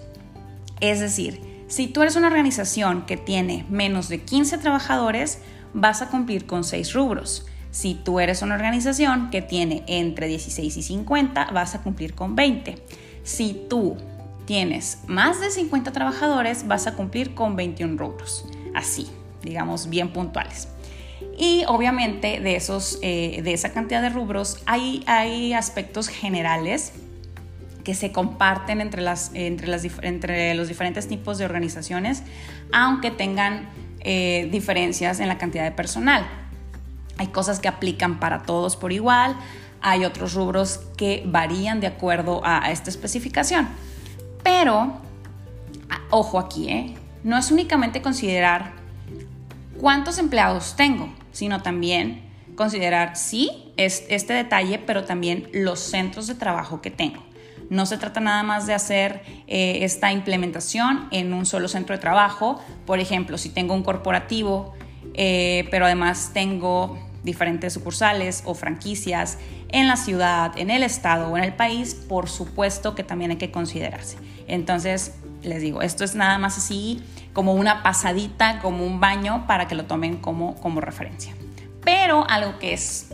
Es 0.80 1.00
decir, 1.00 1.66
si 1.68 1.88
tú 1.88 2.02
eres 2.02 2.16
una 2.16 2.28
organización 2.28 3.06
que 3.06 3.18
tiene 3.18 3.66
menos 3.70 4.10
de 4.10 4.22
15 4.22 4.58
trabajadores, 4.58 5.40
vas 5.74 6.02
a 6.02 6.10
cumplir 6.10 6.46
con 6.46 6.64
6 6.64 6.94
rubros. 6.94 7.46
Si 7.70 7.96
tú 7.96 8.20
eres 8.20 8.42
una 8.42 8.56
organización 8.56 9.30
que 9.30 9.42
tiene 9.42 9.84
entre 9.88 10.28
16 10.28 10.76
y 10.76 10.82
50, 10.82 11.52
vas 11.54 11.76
a 11.76 11.84
cumplir 11.84 12.16
con 12.16 12.36
20. 12.36 12.84
Si 13.24 13.66
tú 13.70 13.96
tienes 14.46 15.00
más 15.08 15.40
de 15.40 15.52
50 15.52 15.92
trabajadores, 15.92 16.68
vas 16.68 16.88
a 16.88 16.96
cumplir 16.96 17.34
con 17.34 17.56
21 17.56 17.98
rubros. 17.98 18.46
Así, 18.74 19.10
digamos, 19.44 19.90
bien 19.90 20.10
puntuales. 20.10 20.68
Y 21.38 21.64
obviamente 21.68 22.40
de, 22.40 22.56
esos, 22.56 23.00
eh, 23.02 23.42
de 23.44 23.54
esa 23.54 23.72
cantidad 23.72 24.02
de 24.02 24.10
rubros 24.10 24.62
hay, 24.66 25.04
hay 25.08 25.54
aspectos 25.54 26.08
generales 26.08 26.94
que 27.84 27.96
se 27.96 28.12
comparten 28.12 28.82
entre, 28.82 29.02
las, 29.02 29.32
entre, 29.34 29.68
las, 29.68 29.86
entre 30.02 30.54
los 30.54 30.68
diferentes 30.68 31.08
tipos 31.08 31.38
de 31.38 31.46
organizaciones, 31.46 32.24
aunque 32.72 33.12
tengan 33.12 33.70
eh, 34.02 34.50
diferencias 34.52 35.20
en 35.20 35.28
la 35.28 35.38
cantidad 35.38 35.64
de 35.64 35.72
personal. 35.72 36.28
Hay 37.18 37.28
cosas 37.28 37.60
que 37.60 37.68
aplican 37.68 38.20
para 38.20 38.44
todos 38.44 38.76
por 38.76 38.92
igual, 38.92 39.36
hay 39.82 40.06
otros 40.06 40.34
rubros 40.34 40.80
que 40.96 41.24
varían 41.26 41.80
de 41.80 41.88
acuerdo 41.88 42.42
a, 42.46 42.72
esta 42.72 42.90
especificación. 42.90 43.68
Pero, 44.44 44.94
ojo 46.10 46.40
aquí, 46.40 46.70
¿eh? 46.70 46.96
no 47.24 47.38
es 47.38 47.52
únicamente 47.52 48.02
considerar 48.02 48.81
cuántos 49.82 50.20
empleados 50.20 50.76
tengo, 50.76 51.10
sino 51.32 51.64
también 51.64 52.22
considerar, 52.56 53.18
sí, 53.18 53.74
es 53.78 54.06
este 54.10 54.34
detalle, 54.34 54.78
pero 54.78 55.04
también 55.06 55.50
los 55.54 55.80
centros 55.80 56.28
de 56.28 56.36
trabajo 56.36 56.82
que 56.82 56.92
tengo. 56.92 57.24
No 57.72 57.86
se 57.86 57.98
trata 57.98 58.20
nada 58.20 58.44
más 58.44 58.68
de 58.68 58.74
hacer 58.74 59.24
eh, 59.48 59.80
esta 59.82 60.12
implementación 60.12 61.08
en 61.12 61.34
un 61.34 61.46
solo 61.46 61.68
centro 61.68 61.96
de 61.96 62.02
trabajo. 62.02 62.62
Por 62.86 63.00
ejemplo, 63.00 63.38
si 63.38 63.50
tengo 63.50 63.74
un 63.74 63.82
corporativo, 63.82 64.74
eh, 65.14 65.68
pero 65.72 65.86
además 65.86 66.32
tengo 66.34 67.00
diferentes 67.24 67.74
sucursales 67.74 68.44
o 68.46 68.54
franquicias 68.56 69.38
en 69.70 69.88
la 69.88 69.96
ciudad, 69.96 70.58
en 70.58 70.70
el 70.70 70.84
estado 70.84 71.30
o 71.30 71.38
en 71.38 71.44
el 71.44 71.54
país, 71.54 71.94
por 71.94 72.30
supuesto 72.30 72.96
que 72.96 73.04
también 73.04 73.32
hay 73.32 73.38
que 73.38 73.52
considerarse. 73.52 74.18
Entonces, 74.48 75.14
les 75.44 75.62
digo, 75.62 75.82
esto 75.82 76.04
es 76.04 76.16
nada 76.16 76.38
más 76.38 76.58
así 76.58 77.02
como 77.34 77.54
una 77.54 77.84
pasadita, 77.84 78.60
como 78.60 78.86
un 78.86 79.00
baño 79.00 79.46
para 79.48 79.68
que 79.68 79.76
lo 79.76 79.86
tomen 79.86 80.18
como, 80.18 80.56
como 80.56 80.82
referencia. 80.82 81.34
Pero 81.84 82.28
algo 82.30 82.60
que 82.60 82.74
es 82.74 83.10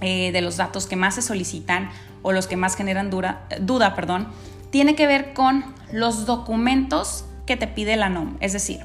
eh, 0.00 0.32
de 0.32 0.40
los 0.40 0.56
datos 0.56 0.86
que 0.86 0.96
más 0.96 1.14
se 1.14 1.22
solicitan 1.22 1.90
o 2.22 2.32
los 2.32 2.46
que 2.46 2.56
más 2.56 2.76
generan 2.76 3.10
duda, 3.10 3.94
perdón, 3.94 4.28
tiene 4.70 4.94
que 4.94 5.06
ver 5.06 5.32
con 5.32 5.64
los 5.92 6.26
documentos 6.26 7.24
que 7.46 7.56
te 7.56 7.66
pide 7.66 7.96
la 7.96 8.08
NOM. 8.08 8.36
Es 8.40 8.52
decir, 8.52 8.80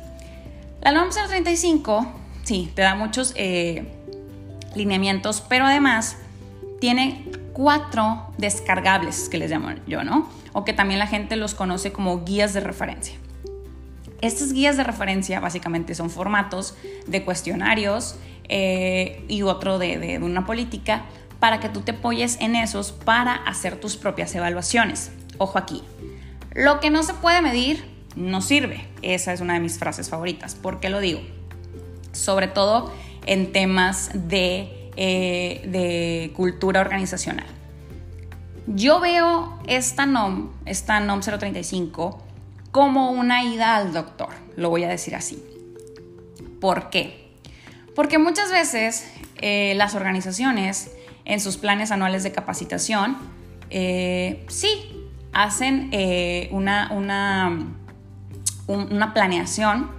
la 0.82 0.92
NOM 0.92 1.10
035, 1.10 2.06
sí, 2.44 2.72
te 2.76 2.82
da 2.82 2.96
muchos 2.96 3.34
eh, 3.36 3.92
lineamientos, 4.76 5.42
pero 5.42 5.66
además 5.66 6.18
tiene 6.80 7.26
cuatro 7.54 8.28
descargables 8.38 9.30
que 9.30 9.38
les 9.38 9.50
llamo 9.50 9.70
yo, 9.88 10.04
¿no? 10.04 10.30
O 10.54 10.66
que 10.66 10.74
también 10.74 11.00
la 11.00 11.08
gente 11.08 11.36
los 11.36 11.56
conoce 11.56 11.92
como 11.92 12.26
guías 12.26 12.54
de 12.54 12.60
referencia. 12.60 13.16
Estas 14.22 14.54
guías 14.54 14.78
de 14.78 14.84
referencia 14.84 15.40
básicamente 15.40 15.96
son 15.96 16.10
formatos 16.10 16.76
de 17.08 17.24
cuestionarios 17.24 18.16
eh, 18.50 19.24
y 19.28 19.42
otro 19.44 19.80
de, 19.80 20.20
una 20.22 20.46
política 20.46 21.04
para 21.40 21.60
que 21.60 21.70
tú 21.70 21.82
te 21.82 21.92
apoyes 21.92 22.38
en 22.40 22.56
esos 22.56 22.92
para 22.92 23.36
hacer 23.36 23.80
tus 23.80 23.98
propias 23.98 24.34
evaluaciones. 24.36 25.12
Ojo 25.38 25.58
aquí, 25.58 25.84
Lo 26.54 26.80
que 26.80 26.90
no 26.90 27.04
se 27.04 27.14
puede 27.14 27.42
medir 27.42 27.86
no 28.16 28.42
sirve. 28.42 28.88
Esa 29.02 29.34
es 29.34 29.42
una 29.42 29.56
de 29.56 29.60
mis 29.60 29.78
frases 29.78 30.10
favoritas. 30.10 30.56
¿Por 30.56 30.80
qué 30.80 30.90
lo 30.90 31.00
digo? 31.00 31.22
Sobre 32.14 32.48
todo 32.48 32.94
en 33.26 33.52
temas 33.52 34.12
de, 34.14 34.92
eh, 34.96 35.62
de 35.68 36.32
cultura 36.36 36.82
organizacional. 36.82 37.48
Yo 38.68 39.00
veo 39.00 39.60
esta 39.68 40.06
NOM, 40.06 40.50
esta 40.66 41.00
NOM 41.00 41.22
035, 41.22 42.24
como 42.72 43.12
una 43.12 43.44
ida 43.44 43.76
al 43.76 43.94
doctor, 43.94 44.30
lo 44.56 44.70
voy 44.70 44.84
a 44.84 44.90
decir 44.90 45.16
así. 45.16 45.44
¿Por 46.60 46.90
qué? 46.90 47.30
Porque 47.96 48.18
muchas 48.18 48.52
veces 48.52 49.12
eh, 49.38 49.74
las 49.76 49.96
organizaciones 49.96 50.92
en 51.26 51.40
sus 51.40 51.58
planes 51.58 51.92
anuales 51.92 52.24
de 52.24 52.32
capacitación, 52.32 53.18
eh, 53.70 54.46
sí, 54.48 54.70
hacen 55.32 55.92
una, 56.52 56.90
una, 56.92 57.68
una, 58.68 59.14
planeación 59.14 59.90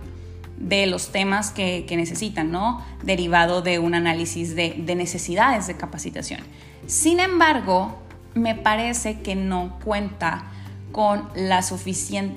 de 0.59 0.87
los 0.87 1.13
temas 1.13 1.51
que, 1.51 1.87
necesitan, 1.91 2.51
¿no? 2.51 2.85
Derivado 3.03 3.63
de 3.63 3.79
un 3.79 3.95
análisis 3.95 4.57
de, 4.57 4.75
de 4.79 4.95
necesidades 4.95 5.67
de 5.67 5.77
capacitación. 5.77 6.41
Sin 6.87 7.21
embargo, 7.21 7.99
me 8.35 8.55
parece 8.55 9.21
que 9.21 9.35
no 9.35 9.79
cuenta 9.85 10.45
con 10.93 11.29
la 11.35 11.63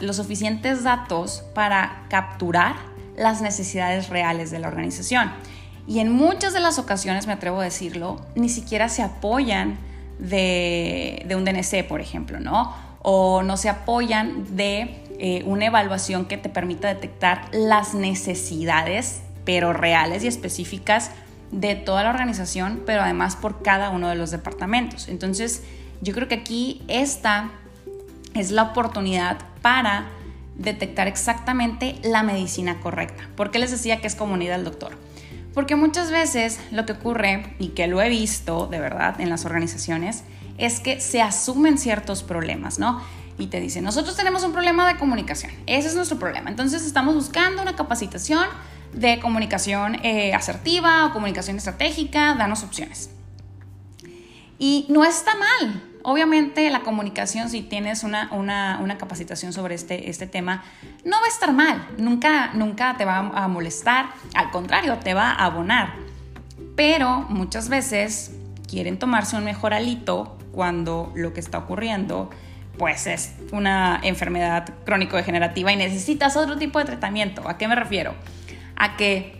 los 0.01 0.15
suficientes 0.17 0.83
datos 0.83 1.43
para 1.53 2.05
capturar 2.09 2.75
las 3.15 3.41
necesidades 3.41 4.09
reales 4.09 4.51
de 4.51 4.59
la 4.59 4.67
organización. 4.67 5.31
Y 5.88 5.99
en 5.99 6.11
muchas 6.11 6.53
de 6.53 6.59
las 6.59 6.77
ocasiones, 6.77 7.25
me 7.25 7.33
atrevo 7.33 7.61
a 7.61 7.63
decirlo, 7.63 8.21
ni 8.35 8.49
siquiera 8.49 8.89
se 8.89 9.01
apoyan 9.01 9.77
de, 10.19 11.25
un 11.35 11.45
DNC, 11.45 11.88
por 11.88 12.01
ejemplo, 12.01 12.39
¿no? 12.39 12.73
O 13.01 13.43
no 13.43 13.57
se 13.57 13.69
apoyan 13.69 14.55
de 14.55 15.03
eh, 15.19 15.43
una 15.45 15.65
evaluación 15.65 16.25
que 16.25 16.38
te 16.38 16.49
permita 16.49 16.88
detectar 16.88 17.49
las 17.51 17.93
necesidades, 17.93 19.21
pero 19.45 19.73
reales 19.73 20.23
y 20.23 20.27
específicas 20.27 21.11
de 21.51 21.75
toda 21.75 22.03
la 22.03 22.11
organización, 22.11 22.83
pero 22.85 23.01
además 23.01 23.35
por 23.35 23.61
cada 23.61 23.89
uno 23.89 24.07
de 24.07 24.15
los 24.15 24.31
departamentos. 24.31 25.07
Entonces, 25.09 25.63
yo 26.01 26.13
creo 26.13 26.27
que 26.27 26.35
aquí 26.35 26.83
esta 26.88 27.51
es 28.33 28.51
la 28.51 28.63
oportunidad 28.63 29.39
para 29.61 30.07
detectar 30.55 31.07
exactamente 31.07 31.95
la 32.03 32.23
medicina 32.23 32.79
correcta. 32.79 33.29
¿Por 33.35 33.51
qué 33.51 33.59
les 33.59 33.71
decía 33.71 33.99
que 34.01 34.07
es 34.07 34.15
comunidad 34.15 34.55
del 34.55 34.65
doctor? 34.65 34.97
Porque 35.53 35.75
muchas 35.75 36.11
veces 36.11 36.59
lo 36.71 36.85
que 36.85 36.93
ocurre, 36.93 37.55
y 37.59 37.69
que 37.69 37.88
lo 37.88 38.01
he 38.01 38.09
visto 38.09 38.67
de 38.67 38.79
verdad 38.79 39.19
en 39.19 39.29
las 39.29 39.45
organizaciones, 39.45 40.23
es 40.57 40.79
que 40.79 41.01
se 41.01 41.21
asumen 41.21 41.77
ciertos 41.77 42.23
problemas, 42.23 42.79
¿no? 42.79 43.01
Y 43.39 43.48
te 43.48 43.60
dicen, 43.60 43.84
nosotros 43.84 44.15
tenemos 44.15 44.43
un 44.43 44.51
problema 44.51 44.88
de 44.88 45.00
comunicación, 45.00 45.51
ese 45.65 45.88
es 45.88 45.96
nuestro 45.96 46.19
problema. 46.19 46.50
Entonces 46.50 46.86
estamos 46.86 47.15
buscando 47.15 47.62
una 47.62 47.75
capacitación 47.75 48.46
de 48.93 49.19
comunicación 49.19 49.96
eh, 50.03 50.34
asertiva 50.34 51.08
o 51.08 51.13
comunicación 51.13 51.58
estratégica, 51.58 52.36
danos 52.36 52.63
opciones. 52.63 53.10
Y 54.60 54.86
no 54.89 55.05
está 55.05 55.31
mal, 55.36 55.84
Obviamente 56.01 56.69
la 56.69 56.81
comunicación, 56.81 57.50
si 57.50 57.62
tienes 57.62 58.03
una, 58.03 58.29
capacitación 58.98 59.51
sobre 59.51 59.75
este, 59.75 60.10
este 60.10 60.27
tema, 60.27 60.63
no 61.03 61.17
va 61.19 61.25
a 61.25 61.27
estar 61.27 61.51
mal, 61.53 61.88
nunca, 61.98 62.51
nunca 62.53 62.96
te 62.98 63.03
va 63.03 63.17
a 63.17 63.48
molestar, 63.48 64.12
al 64.34 64.50
contrario, 64.50 64.98
te 65.00 65.13
va 65.13 65.31
a 65.31 65.46
abonar. 65.46 65.96
Pero 66.75 67.25
muchas 67.29 67.67
veces 67.67 68.31
quieren 68.67 68.98
tomarse 68.98 69.36
un 69.36 69.43
mejor 69.43 69.74
alito 69.74 70.38
cuando 70.53 71.12
lo 71.15 71.34
que 71.34 71.41
está 71.41 71.58
ocurriendo 71.58 72.29
pues 72.79 73.05
es 73.05 73.33
una 73.51 74.00
enfermedad 74.01 74.69
crónico-degenerativa 74.86 75.71
y 75.71 75.75
necesitas 75.75 76.36
otro 76.38 76.57
tipo 76.57 76.79
de 76.79 76.86
tratamiento. 76.86 77.47
¿A 77.47 77.58
qué 77.58 77.67
me 77.67 77.75
refiero? 77.75 78.15
A 78.77 78.95
que 78.95 79.38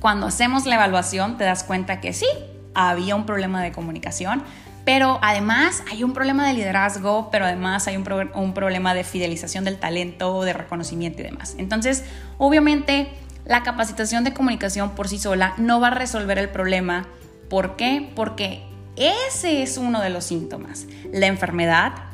cuando 0.00 0.26
hacemos 0.26 0.64
la 0.66 0.76
evaluación 0.76 1.36
te 1.36 1.44
das 1.44 1.62
cuenta 1.62 2.00
que 2.00 2.12
sí, 2.14 2.26
había 2.74 3.14
un 3.14 3.26
problema 3.26 3.62
de 3.62 3.70
comunicación, 3.70 4.42
pero 4.86 5.18
además 5.22 5.82
hay 5.90 6.04
un 6.04 6.14
problema 6.14 6.46
de 6.46 6.54
liderazgo, 6.54 7.28
pero 7.30 7.44
además 7.44 7.86
hay 7.86 7.96
un, 7.96 8.30
un, 8.34 8.54
problema 8.54 8.94
de 8.94 9.04
fidelización 9.04 9.64
del 9.64 9.78
talento, 9.78 10.42
de 10.42 10.54
reconocimiento 10.54 11.20
y 11.20 11.24
demás. 11.24 11.54
Entonces, 11.58 12.04
obviamente, 12.38 13.08
la 13.44 13.62
capacitación 13.62 14.24
de 14.24 14.32
comunicación 14.32 14.90
por 14.90 15.08
sí 15.08 15.18
sola 15.18 15.54
no 15.58 15.80
va 15.80 15.88
a 15.88 15.90
resolver 15.90 16.38
el 16.38 16.48
problema. 16.48 17.06
¿Por 17.50 17.76
qué? 17.76 18.10
Porque 18.14 18.62
ese 18.96 19.62
es 19.62 19.76
uno 19.76 20.00
de 20.00 20.08
los 20.10 20.24
síntomas. 20.24 20.86
La 21.12 21.26
enfermedad 21.26 22.05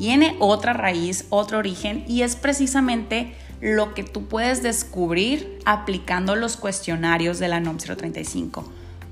tiene 0.00 0.34
otra 0.38 0.72
raíz, 0.72 1.26
otro 1.28 1.58
origen 1.58 2.06
y 2.08 2.22
es 2.22 2.34
precisamente 2.34 3.34
lo 3.60 3.92
que 3.92 4.02
tú 4.02 4.28
puedes 4.28 4.62
descubrir 4.62 5.58
aplicando 5.66 6.36
los 6.36 6.56
cuestionarios 6.56 7.38
de 7.38 7.48
la 7.48 7.60
NOM 7.60 7.76
035. 7.76 8.64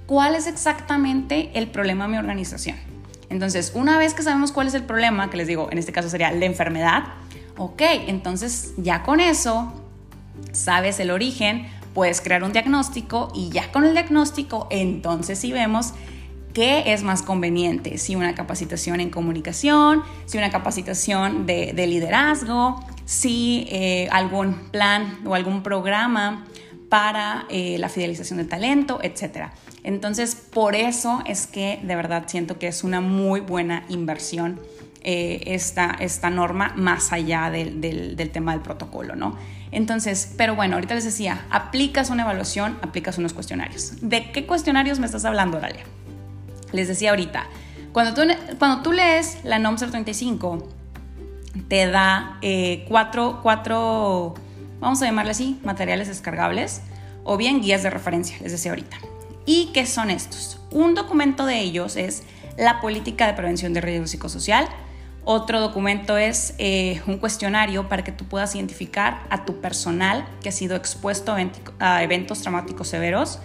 ¿Cuál 0.07 0.35
es 0.35 0.47
exactamente 0.47 1.51
el 1.53 1.67
problema 1.67 2.05
de 2.07 2.13
mi 2.13 2.17
organización? 2.17 2.79
Entonces, 3.29 3.73
una 3.75 3.99
vez 3.99 4.15
que 4.15 4.23
sabemos 4.23 4.51
cuál 4.51 4.69
es 4.69 4.73
el 4.73 4.83
problema, 4.83 5.29
que 5.29 5.37
les 5.37 5.47
digo, 5.47 5.69
en 5.71 5.77
este 5.77 5.93
caso 5.93 6.09
sería 6.09 6.33
la 6.33 6.47
enfermedad, 6.47 7.03
ok, 7.59 7.83
entonces 8.07 8.73
ya 8.79 9.03
con 9.03 9.21
eso 9.21 9.71
sabes 10.53 11.01
el 11.01 11.11
origen, 11.11 11.69
puedes 11.93 12.23
crear 12.23 12.43
un 12.43 12.55
diagnóstico 12.55 13.31
y 13.35 13.51
ya 13.51 13.71
con 13.73 13.85
el 13.85 13.93
diagnóstico, 13.93 14.69
entonces 14.71 15.39
sí 15.39 15.53
vemos 15.53 15.93
qué 16.59 16.93
es 16.93 17.05
más 17.05 17.23
conveniente, 17.23 17.99
si 17.99 18.17
una 18.17 18.35
capacitación 18.35 18.99
en 18.99 19.11
comunicación, 19.11 20.03
si 20.27 20.39
una 20.39 20.51
capacitación 20.51 21.47
de, 21.47 21.73
liderazgo, 21.87 22.85
si 23.05 23.69
eh, 23.71 24.09
algún 24.11 24.55
plan 24.73 25.21
o 25.25 25.37
algún 25.37 25.63
programa 25.63 26.49
para 26.89 27.47
eh, 27.49 27.79
la 27.79 27.89
fidelización 27.89 28.39
del 28.39 28.49
talento, 28.49 28.99
etc. 29.05 29.51
Entonces, 29.85 30.35
por 30.35 30.75
eso 30.75 31.23
es 31.27 31.47
que 31.47 31.79
de 31.85 31.95
verdad 31.95 32.25
siento 32.27 32.59
que 32.59 32.67
es 32.67 32.83
una 32.83 33.01
muy 33.01 33.39
buena 33.39 33.85
inversión 33.89 34.59
eh, 35.05 35.41
esta, 35.47 35.97
esta, 36.01 36.29
norma 36.29 36.73
más 36.75 37.13
allá 37.13 37.53
del, 37.53 37.81
del, 37.81 38.31
tema 38.31 38.51
del 38.51 38.63
protocolo, 38.63 39.15
¿no? 39.15 39.37
Entonces, 39.71 40.35
pero 40.37 40.57
bueno, 40.57 40.75
ahorita 40.75 40.97
les 40.97 41.05
decía, 41.05 41.47
aplicas 41.51 42.11
una 42.11 42.25
evaluación, 42.25 42.79
aplicas 42.83 43.17
unos 43.17 43.33
cuestionarios. 43.33 43.93
¿De 44.01 44.33
qué 44.33 44.45
cuestionarios 44.45 44.99
me 44.99 45.07
estás 45.07 45.25
hablando, 45.25 45.61
Dalia? 45.61 45.85
Les 46.73 46.89
decía 46.89 47.11
ahorita, 47.11 47.47
cuando 47.93 48.15
tú, 48.15 48.29
cuando 48.59 48.83
tú 48.83 48.93
lees 48.93 49.39
la 49.45 49.59
NOM 49.59 49.77
035, 49.77 50.69
te 51.69 51.87
da 51.91 52.39
eh, 52.43 52.85
cuatro, 52.89 53.41
cuatro 53.43 54.35
vamos 54.81 55.03
a 55.03 55.07
llamarle 55.07 55.33
así, 55.33 55.59
materiales 55.65 56.09
descargables 56.09 56.83
o 57.25 57.37
bien 57.37 57.61
guías 57.61 57.83
de 57.83 57.91
referencia, 57.91 58.37
les 58.41 58.53
decía 58.53 58.73
ahorita. 58.73 58.99
¿Y 59.45 59.71
qué 59.73 59.87
son 59.87 60.11
estos? 60.11 60.61
Un 60.71 60.95
documento 60.95 61.47
de 61.47 61.61
ellos 61.61 61.97
es 61.97 62.23
la 62.57 62.81
política 62.81 63.27
de 63.27 63.35
prevención 63.35 63.73
de 63.73 63.81
riesgo 63.81 64.07
psicosocial. 64.07 64.69
Otro 65.25 65.61
documento 65.61 66.17
es 66.17 66.55
eh, 66.59 67.03
un 67.07 67.19
cuestionario 67.19 67.89
para 67.89 68.03
que 68.03 68.13
tú 68.13 68.25
puedas 68.25 68.55
identificar 68.55 69.23
a 69.31 69.45
tu 69.45 69.61
personal 69.61 70.27
que 70.43 70.49
ha 70.49 70.53
sido 70.53 70.77
expuesto 70.77 71.37
a 71.81 72.03
eventos 72.03 72.41
traumáticos 72.41 72.89
severos. 72.89 73.39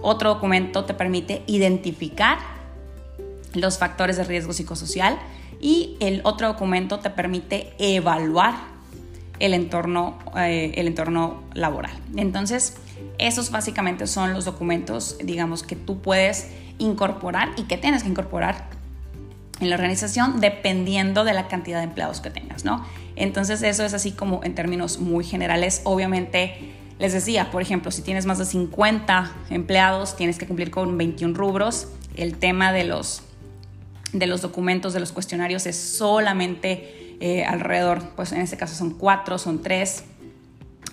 Otro 0.00 0.34
documento 0.34 0.84
te 0.84 0.94
permite 0.94 1.42
identificar 1.46 2.38
los 3.54 3.78
factores 3.78 4.16
de 4.16 4.24
riesgo 4.24 4.52
psicosocial 4.52 5.18
y 5.60 5.96
el 6.00 6.20
otro 6.24 6.48
documento 6.48 6.98
te 6.98 7.10
permite 7.10 7.72
evaluar 7.78 8.54
el 9.40 9.54
entorno, 9.54 10.18
eh, 10.36 10.72
el 10.76 10.86
entorno 10.86 11.42
laboral. 11.54 11.92
Entonces, 12.16 12.76
esos 13.18 13.50
básicamente 13.50 14.06
son 14.06 14.32
los 14.32 14.44
documentos, 14.44 15.16
digamos, 15.22 15.62
que 15.62 15.76
tú 15.76 16.00
puedes 16.00 16.50
incorporar 16.78 17.50
y 17.56 17.64
que 17.64 17.76
tienes 17.76 18.02
que 18.02 18.08
incorporar 18.08 18.68
en 19.60 19.70
la 19.70 19.76
organización 19.76 20.40
dependiendo 20.40 21.24
de 21.24 21.32
la 21.32 21.48
cantidad 21.48 21.78
de 21.78 21.84
empleados 21.84 22.20
que 22.20 22.30
tengas, 22.30 22.64
¿no? 22.64 22.84
Entonces, 23.16 23.62
eso 23.62 23.84
es 23.84 23.94
así 23.94 24.12
como 24.12 24.42
en 24.44 24.54
términos 24.54 24.98
muy 24.98 25.24
generales. 25.24 25.82
Obviamente, 25.84 26.74
les 26.98 27.12
decía, 27.12 27.50
por 27.50 27.62
ejemplo, 27.62 27.90
si 27.90 28.02
tienes 28.02 28.26
más 28.26 28.38
de 28.38 28.44
50 28.44 29.32
empleados, 29.50 30.16
tienes 30.16 30.38
que 30.38 30.46
cumplir 30.46 30.70
con 30.70 30.96
21 30.96 31.34
rubros. 31.34 31.88
El 32.16 32.36
tema 32.36 32.72
de 32.72 32.84
los, 32.84 33.22
de 34.14 34.26
los 34.26 34.40
documentos, 34.40 34.94
de 34.94 35.00
los 35.00 35.12
cuestionarios 35.12 35.66
es 35.66 35.76
solamente 35.76 37.16
eh, 37.20 37.44
alrededor, 37.44 38.02
pues 38.16 38.32
en 38.32 38.40
este 38.40 38.56
caso 38.56 38.74
son 38.74 38.90
cuatro, 38.94 39.38
son 39.38 39.60
tres 39.60 40.04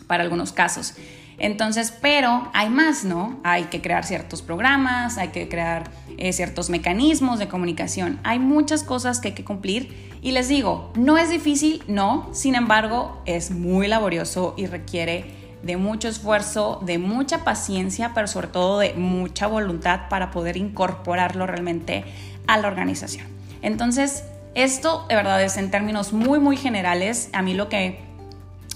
para 0.08 0.24
algunos 0.24 0.52
casos. 0.52 0.96
Entonces, 1.38 1.94
pero 2.02 2.50
hay 2.54 2.70
más, 2.70 3.04
¿no? 3.04 3.40
Hay 3.44 3.66
que 3.66 3.82
crear 3.82 4.04
ciertos 4.06 4.42
programas, 4.42 5.18
hay 5.18 5.30
que 5.30 5.48
crear 5.50 5.90
eh, 6.18 6.34
ciertos 6.34 6.70
mecanismos 6.70 7.40
de 7.40 7.48
comunicación. 7.48 8.20
Hay 8.24 8.38
muchas 8.38 8.84
cosas 8.84 9.20
que 9.20 9.30
hay 9.30 9.34
que 9.34 9.44
cumplir 9.44 10.12
y 10.22 10.32
les 10.32 10.50
digo, 10.50 10.92
no 10.96 11.18
es 11.18 11.30
difícil, 11.30 11.84
no, 11.88 12.30
sin 12.32 12.54
embargo, 12.56 13.22
es 13.26 13.52
muy 13.52 13.88
laborioso 13.88 14.54
y 14.58 14.68
requiere 14.68 15.42
de 15.64 15.78
mucho 15.78 16.08
esfuerzo, 16.08 16.80
de 16.86 16.98
mucha 16.98 17.44
paciencia, 17.44 18.12
pero 18.14 18.28
sobre 18.28 18.48
todo 18.48 18.80
de 18.80 18.94
mucha 18.94 19.48
voluntad 19.48 20.10
para 20.10 20.32
poder 20.32 20.58
incorporarlo 20.58 21.46
realmente 21.48 22.04
a 22.52 22.58
la 22.58 22.68
organización. 22.68 23.26
Entonces, 23.62 24.24
Esto 24.54 25.06
de 25.08 25.16
verdad 25.16 25.42
es 25.42 25.56
en 25.56 25.72
términos 25.72 26.12
muy, 26.12 26.38
muy 26.40 26.58
generales. 26.58 27.30
A 27.32 27.42
mí 27.42 27.54
lo 27.54 27.70
que 27.70 28.02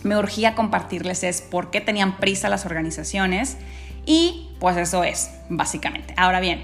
me 0.03 0.17
urgía 0.17 0.55
compartirles 0.55 1.23
es 1.23 1.41
por 1.41 1.69
qué 1.69 1.81
tenían 1.81 2.15
prisa 2.17 2.47
las 2.47 2.65
organizaciones 2.65 3.57
y 4.05 4.51
pues 4.61 4.77
eso 4.77 5.03
es, 5.03 5.31
básicamente. 5.49 6.13
Ahora 6.15 6.39
bien, 6.39 6.63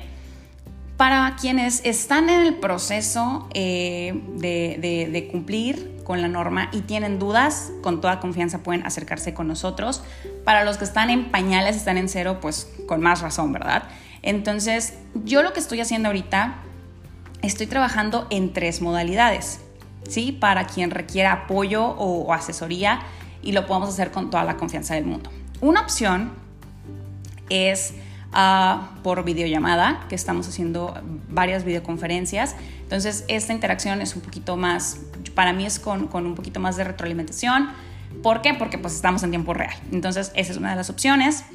para 0.95 1.35
quienes 1.35 1.81
están 1.83 2.29
en 2.29 2.39
el 2.39 2.55
proceso 2.55 3.49
eh, 3.53 4.13
de, 4.35 5.27
cumplir 5.29 5.99
con 6.05 6.21
la 6.21 6.29
norma 6.29 6.69
y 6.71 6.81
tienen 6.81 7.19
dudas, 7.19 7.73
con 7.81 7.99
toda 7.99 8.21
confianza 8.21 8.59
pueden 8.59 8.85
acercarse 8.85 9.33
con 9.33 9.47
nosotros. 9.47 10.03
Para 10.45 10.63
los 10.63 10.77
que 10.77 10.85
están 10.85 11.09
en 11.09 11.31
pañales, 11.31 11.75
están 11.75 11.97
en 11.97 12.07
cero, 12.07 12.37
pues 12.41 12.71
con 12.87 13.01
más 13.01 13.21
razón, 13.21 13.51
¿verdad? 13.51 13.83
Entonces, 14.21 14.93
yo 15.25 15.41
lo 15.41 15.51
que 15.51 15.59
estoy 15.59 15.81
haciendo 15.81 16.07
ahorita, 16.07 16.59
estoy 17.41 17.67
trabajando 17.67 18.27
en 18.29 18.53
tres 18.53 18.81
modalidades, 18.81 19.59
¿sí? 20.07 20.31
Para 20.31 20.65
quien 20.65 20.91
requiera 20.91 21.31
apoyo 21.31 21.85
o 21.85 22.33
asesoría 22.33 23.01
y 23.41 23.51
lo 23.51 23.65
podemos 23.65 23.89
hacer 23.89 24.11
con 24.11 24.29
toda 24.29 24.43
la 24.43 24.57
confianza 24.57 24.95
del 24.95 25.05
mundo. 25.05 25.29
Una 25.61 25.81
opción 25.81 26.31
es 27.49 27.93
uh, 28.33 29.01
por 29.03 29.23
videollamada, 29.23 30.05
que 30.09 30.15
estamos 30.15 30.47
haciendo 30.47 30.93
varias 31.29 31.63
videoconferencias. 31.63 32.55
Entonces, 32.83 33.25
esta 33.27 33.53
interacción 33.53 34.01
es 34.01 34.15
un 34.15 34.21
poquito 34.21 34.57
más, 34.57 34.99
para 35.35 35.53
mí 35.53 35.65
es 35.65 35.79
con, 35.79 36.07
con 36.07 36.25
un 36.25 36.35
poquito 36.35 36.59
más 36.59 36.77
de 36.77 36.83
retroalimentación. 36.83 37.69
¿Por 38.23 38.41
qué? 38.41 38.53
Porque 38.53 38.77
pues 38.77 38.93
estamos 38.93 39.23
en 39.23 39.29
tiempo 39.29 39.53
real. 39.53 39.73
Entonces, 39.91 40.31
esa 40.35 40.51
es 40.51 40.57
una 40.57 40.71
de 40.71 40.75
las 40.75 40.89
opciones. 40.89 41.45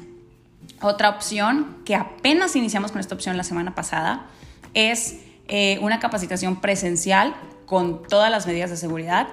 Otra 0.81 1.09
opción, 1.09 1.77
que 1.85 1.95
apenas 1.95 2.55
iniciamos 2.55 2.91
con 2.91 2.99
esta 2.99 3.15
opción 3.15 3.37
la 3.37 3.43
semana 3.43 3.73
pasada, 3.73 4.25
es 4.73 5.19
eh, 5.47 5.79
una 5.81 5.99
capacitación 5.99 6.59
presencial 6.59 7.35
con 7.65 8.03
todas 8.03 8.29
las 8.31 8.47
medidas 8.47 8.69
de 8.69 8.77
seguridad 8.77 9.27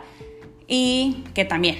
y 0.66 1.24
que 1.34 1.44
también 1.44 1.76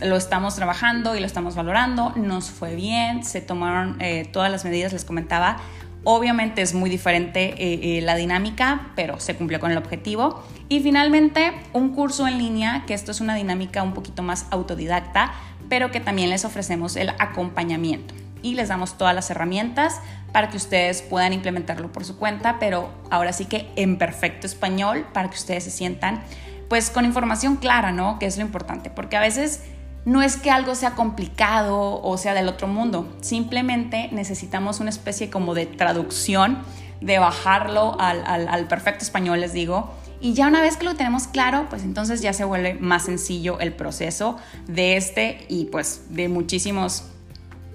lo 0.00 0.16
estamos 0.16 0.54
trabajando 0.54 1.16
y 1.16 1.20
lo 1.20 1.26
estamos 1.26 1.54
valorando, 1.56 2.12
nos 2.16 2.50
fue 2.50 2.74
bien, 2.74 3.24
se 3.24 3.40
tomaron 3.40 3.96
eh, 4.00 4.28
todas 4.32 4.50
las 4.50 4.64
medidas, 4.64 4.92
les 4.92 5.04
comentaba, 5.04 5.56
obviamente 6.04 6.62
es 6.62 6.74
muy 6.74 6.88
diferente 6.88 7.54
eh, 7.58 8.00
la 8.02 8.14
dinámica, 8.14 8.92
pero 8.94 9.18
se 9.18 9.34
cumplió 9.34 9.58
con 9.58 9.72
el 9.72 9.78
objetivo. 9.78 10.42
Y 10.68 10.80
finalmente, 10.80 11.52
un 11.72 11.94
curso 11.94 12.28
en 12.28 12.38
línea, 12.38 12.84
que 12.86 12.94
esto 12.94 13.10
es 13.10 13.20
una 13.20 13.34
dinámica 13.34 13.82
un 13.82 13.92
poquito 13.92 14.22
más 14.22 14.46
autodidacta, 14.50 15.32
pero 15.68 15.90
que 15.90 16.00
también 16.00 16.30
les 16.30 16.44
ofrecemos 16.44 16.96
el 16.96 17.10
acompañamiento 17.18 18.14
y 18.42 18.54
les 18.54 18.68
damos 18.68 18.98
todas 18.98 19.14
las 19.14 19.30
herramientas 19.30 20.00
para 20.32 20.50
que 20.50 20.56
ustedes 20.56 21.02
puedan 21.02 21.32
implementarlo 21.32 21.90
por 21.90 22.04
su 22.04 22.16
cuenta, 22.16 22.58
pero 22.58 22.90
ahora 23.10 23.32
sí 23.32 23.46
que 23.46 23.70
en 23.76 23.98
perfecto 23.98 24.46
español, 24.46 25.06
para 25.12 25.30
que 25.30 25.36
ustedes 25.36 25.64
se 25.64 25.70
sientan 25.70 26.22
pues 26.68 26.90
con 26.90 27.04
información 27.04 27.56
clara, 27.56 27.92
¿no? 27.92 28.18
Que 28.18 28.26
es 28.26 28.36
lo 28.36 28.42
importante, 28.42 28.90
porque 28.90 29.16
a 29.16 29.20
veces 29.20 29.62
no 30.04 30.22
es 30.22 30.36
que 30.36 30.50
algo 30.50 30.74
sea 30.74 30.92
complicado 30.92 32.00
o 32.02 32.18
sea 32.18 32.34
del 32.34 32.48
otro 32.48 32.66
mundo, 32.66 33.14
simplemente 33.20 34.08
necesitamos 34.12 34.80
una 34.80 34.90
especie 34.90 35.30
como 35.30 35.54
de 35.54 35.66
traducción, 35.66 36.58
de 37.00 37.18
bajarlo 37.18 37.96
al, 38.00 38.66
perfecto 38.68 39.04
español, 39.04 39.40
les 39.40 39.52
digo, 39.52 39.92
y 40.20 40.34
ya 40.34 40.48
una 40.48 40.60
vez 40.60 40.76
que 40.76 40.84
lo 40.84 40.94
tenemos 40.94 41.28
claro, 41.28 41.66
pues 41.70 41.82
entonces 41.82 42.22
ya 42.22 42.32
se 42.32 42.44
vuelve 42.44 42.74
más 42.74 43.04
sencillo 43.04 43.60
el 43.60 43.72
proceso 43.72 44.36
de 44.66 44.96
este 44.96 45.46
y 45.48 45.66
pues 45.66 46.06
de 46.08 46.28
muchísimos 46.28 47.04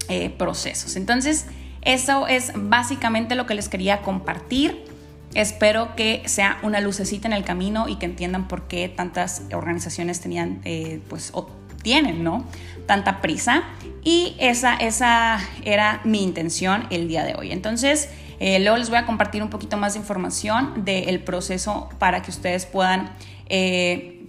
eh, 0.08 0.30
procesos. 0.30 0.96
Entonces, 0.96 1.46
eso 1.82 2.26
es 2.26 2.52
básicamente 2.54 3.34
lo 3.34 3.46
que 3.46 3.54
les 3.54 3.68
quería 3.68 4.02
compartir. 4.02 4.84
Espero 5.34 5.96
que 5.96 6.22
sea 6.26 6.58
una 6.62 6.80
lucecita 6.80 7.26
en 7.26 7.34
el 7.34 7.44
camino 7.44 7.88
y 7.88 7.96
que 7.96 8.06
entiendan 8.06 8.46
por 8.46 8.68
qué 8.68 8.88
tantas 8.88 9.42
organizaciones 9.52 10.20
tenían, 10.20 10.60
eh, 10.64 11.00
pues, 11.08 11.30
o 11.34 11.48
tienen, 11.82 12.22
¿no? 12.22 12.44
Tanta 12.86 13.20
prisa. 13.20 13.64
Y 14.02 14.36
esa, 14.38 14.74
esa 14.76 15.40
era 15.64 16.00
mi 16.04 16.22
intención 16.22 16.86
el 16.90 17.08
día 17.08 17.24
de 17.24 17.34
hoy. 17.34 17.50
Entonces, 17.50 18.08
eh, 18.40 18.60
luego 18.60 18.76
les 18.76 18.88
voy 18.90 18.98
a 18.98 19.06
compartir 19.06 19.42
un 19.42 19.50
poquito 19.50 19.76
más 19.76 19.94
de 19.94 20.00
información 20.00 20.84
del 20.84 21.20
proceso 21.20 21.88
para 21.98 22.22
que 22.22 22.30
ustedes 22.30 22.66
puedan 22.66 23.10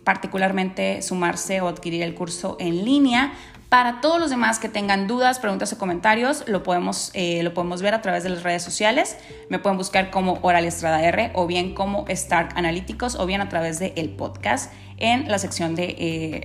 particularmente 0.06 1.02
sumarse 1.02 1.60
o 1.60 1.68
adquirir 1.68 2.04
el 2.04 2.14
curso 2.14 2.56
en 2.60 2.86
línea. 2.86 3.34
Para 3.69 3.99
todos 3.99 4.19
los 4.19 4.30
demás 4.30 4.60
que 4.60 4.69
tengan 4.69 5.08
dudas, 5.08 5.39
preguntas 5.39 5.73
o 5.73 5.78
comentarios, 5.78 6.43
lo 6.47 6.63
podemos, 6.63 7.10
eh, 7.13 7.41
lo 7.43 7.54
podemos 7.54 7.82
ver 7.82 7.93
a 7.93 8.01
través 8.01 8.23
de 8.23 8.30
las 8.30 8.43
redes 8.43 8.63
sociales. 8.63 9.17
Me 9.49 9.60
pueden 9.60 9.78
buscar 9.78 10.12
como 10.12 10.39
Oral 10.43 10.65
Estrada 10.65 11.04
R 11.04 11.32
o 11.34 11.47
bien 11.47 11.73
como 11.73 12.06
Stark 12.08 12.49
Analíticos 12.56 13.15
o 13.15 13.25
bien 13.25 13.41
a 13.41 13.49
través 13.49 13.80
del 13.80 13.93
el 13.95 14.10
podcast 14.10 14.71
en 14.97 15.30
la 15.30 15.39
sección 15.39 15.75
de 15.75 15.84
eh, 15.84 15.95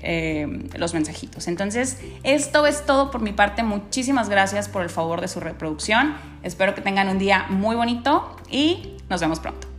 eh, 0.03 0.69
los 0.77 0.95
mensajitos. 0.95 1.47
Entonces, 1.47 1.99
esto 2.23 2.67
es 2.67 2.85
todo 2.85 3.11
por 3.11 3.21
mi 3.21 3.33
parte. 3.33 3.63
Muchísimas 3.63 4.29
gracias 4.29 4.69
por 4.69 4.83
el 4.83 4.91
favor 4.91 5.21
de 5.21 5.29
su 5.29 5.41
reproducción. 5.41 6.15
Espero 6.43 6.75
que 6.75 6.81
tengan 6.81 7.09
un 7.09 7.19
día 7.19 7.47
muy 7.49 7.77
bonito 7.77 8.37
y 8.51 8.97
nos 9.09 9.21
vemos 9.21 9.41
pronto. 9.41 9.70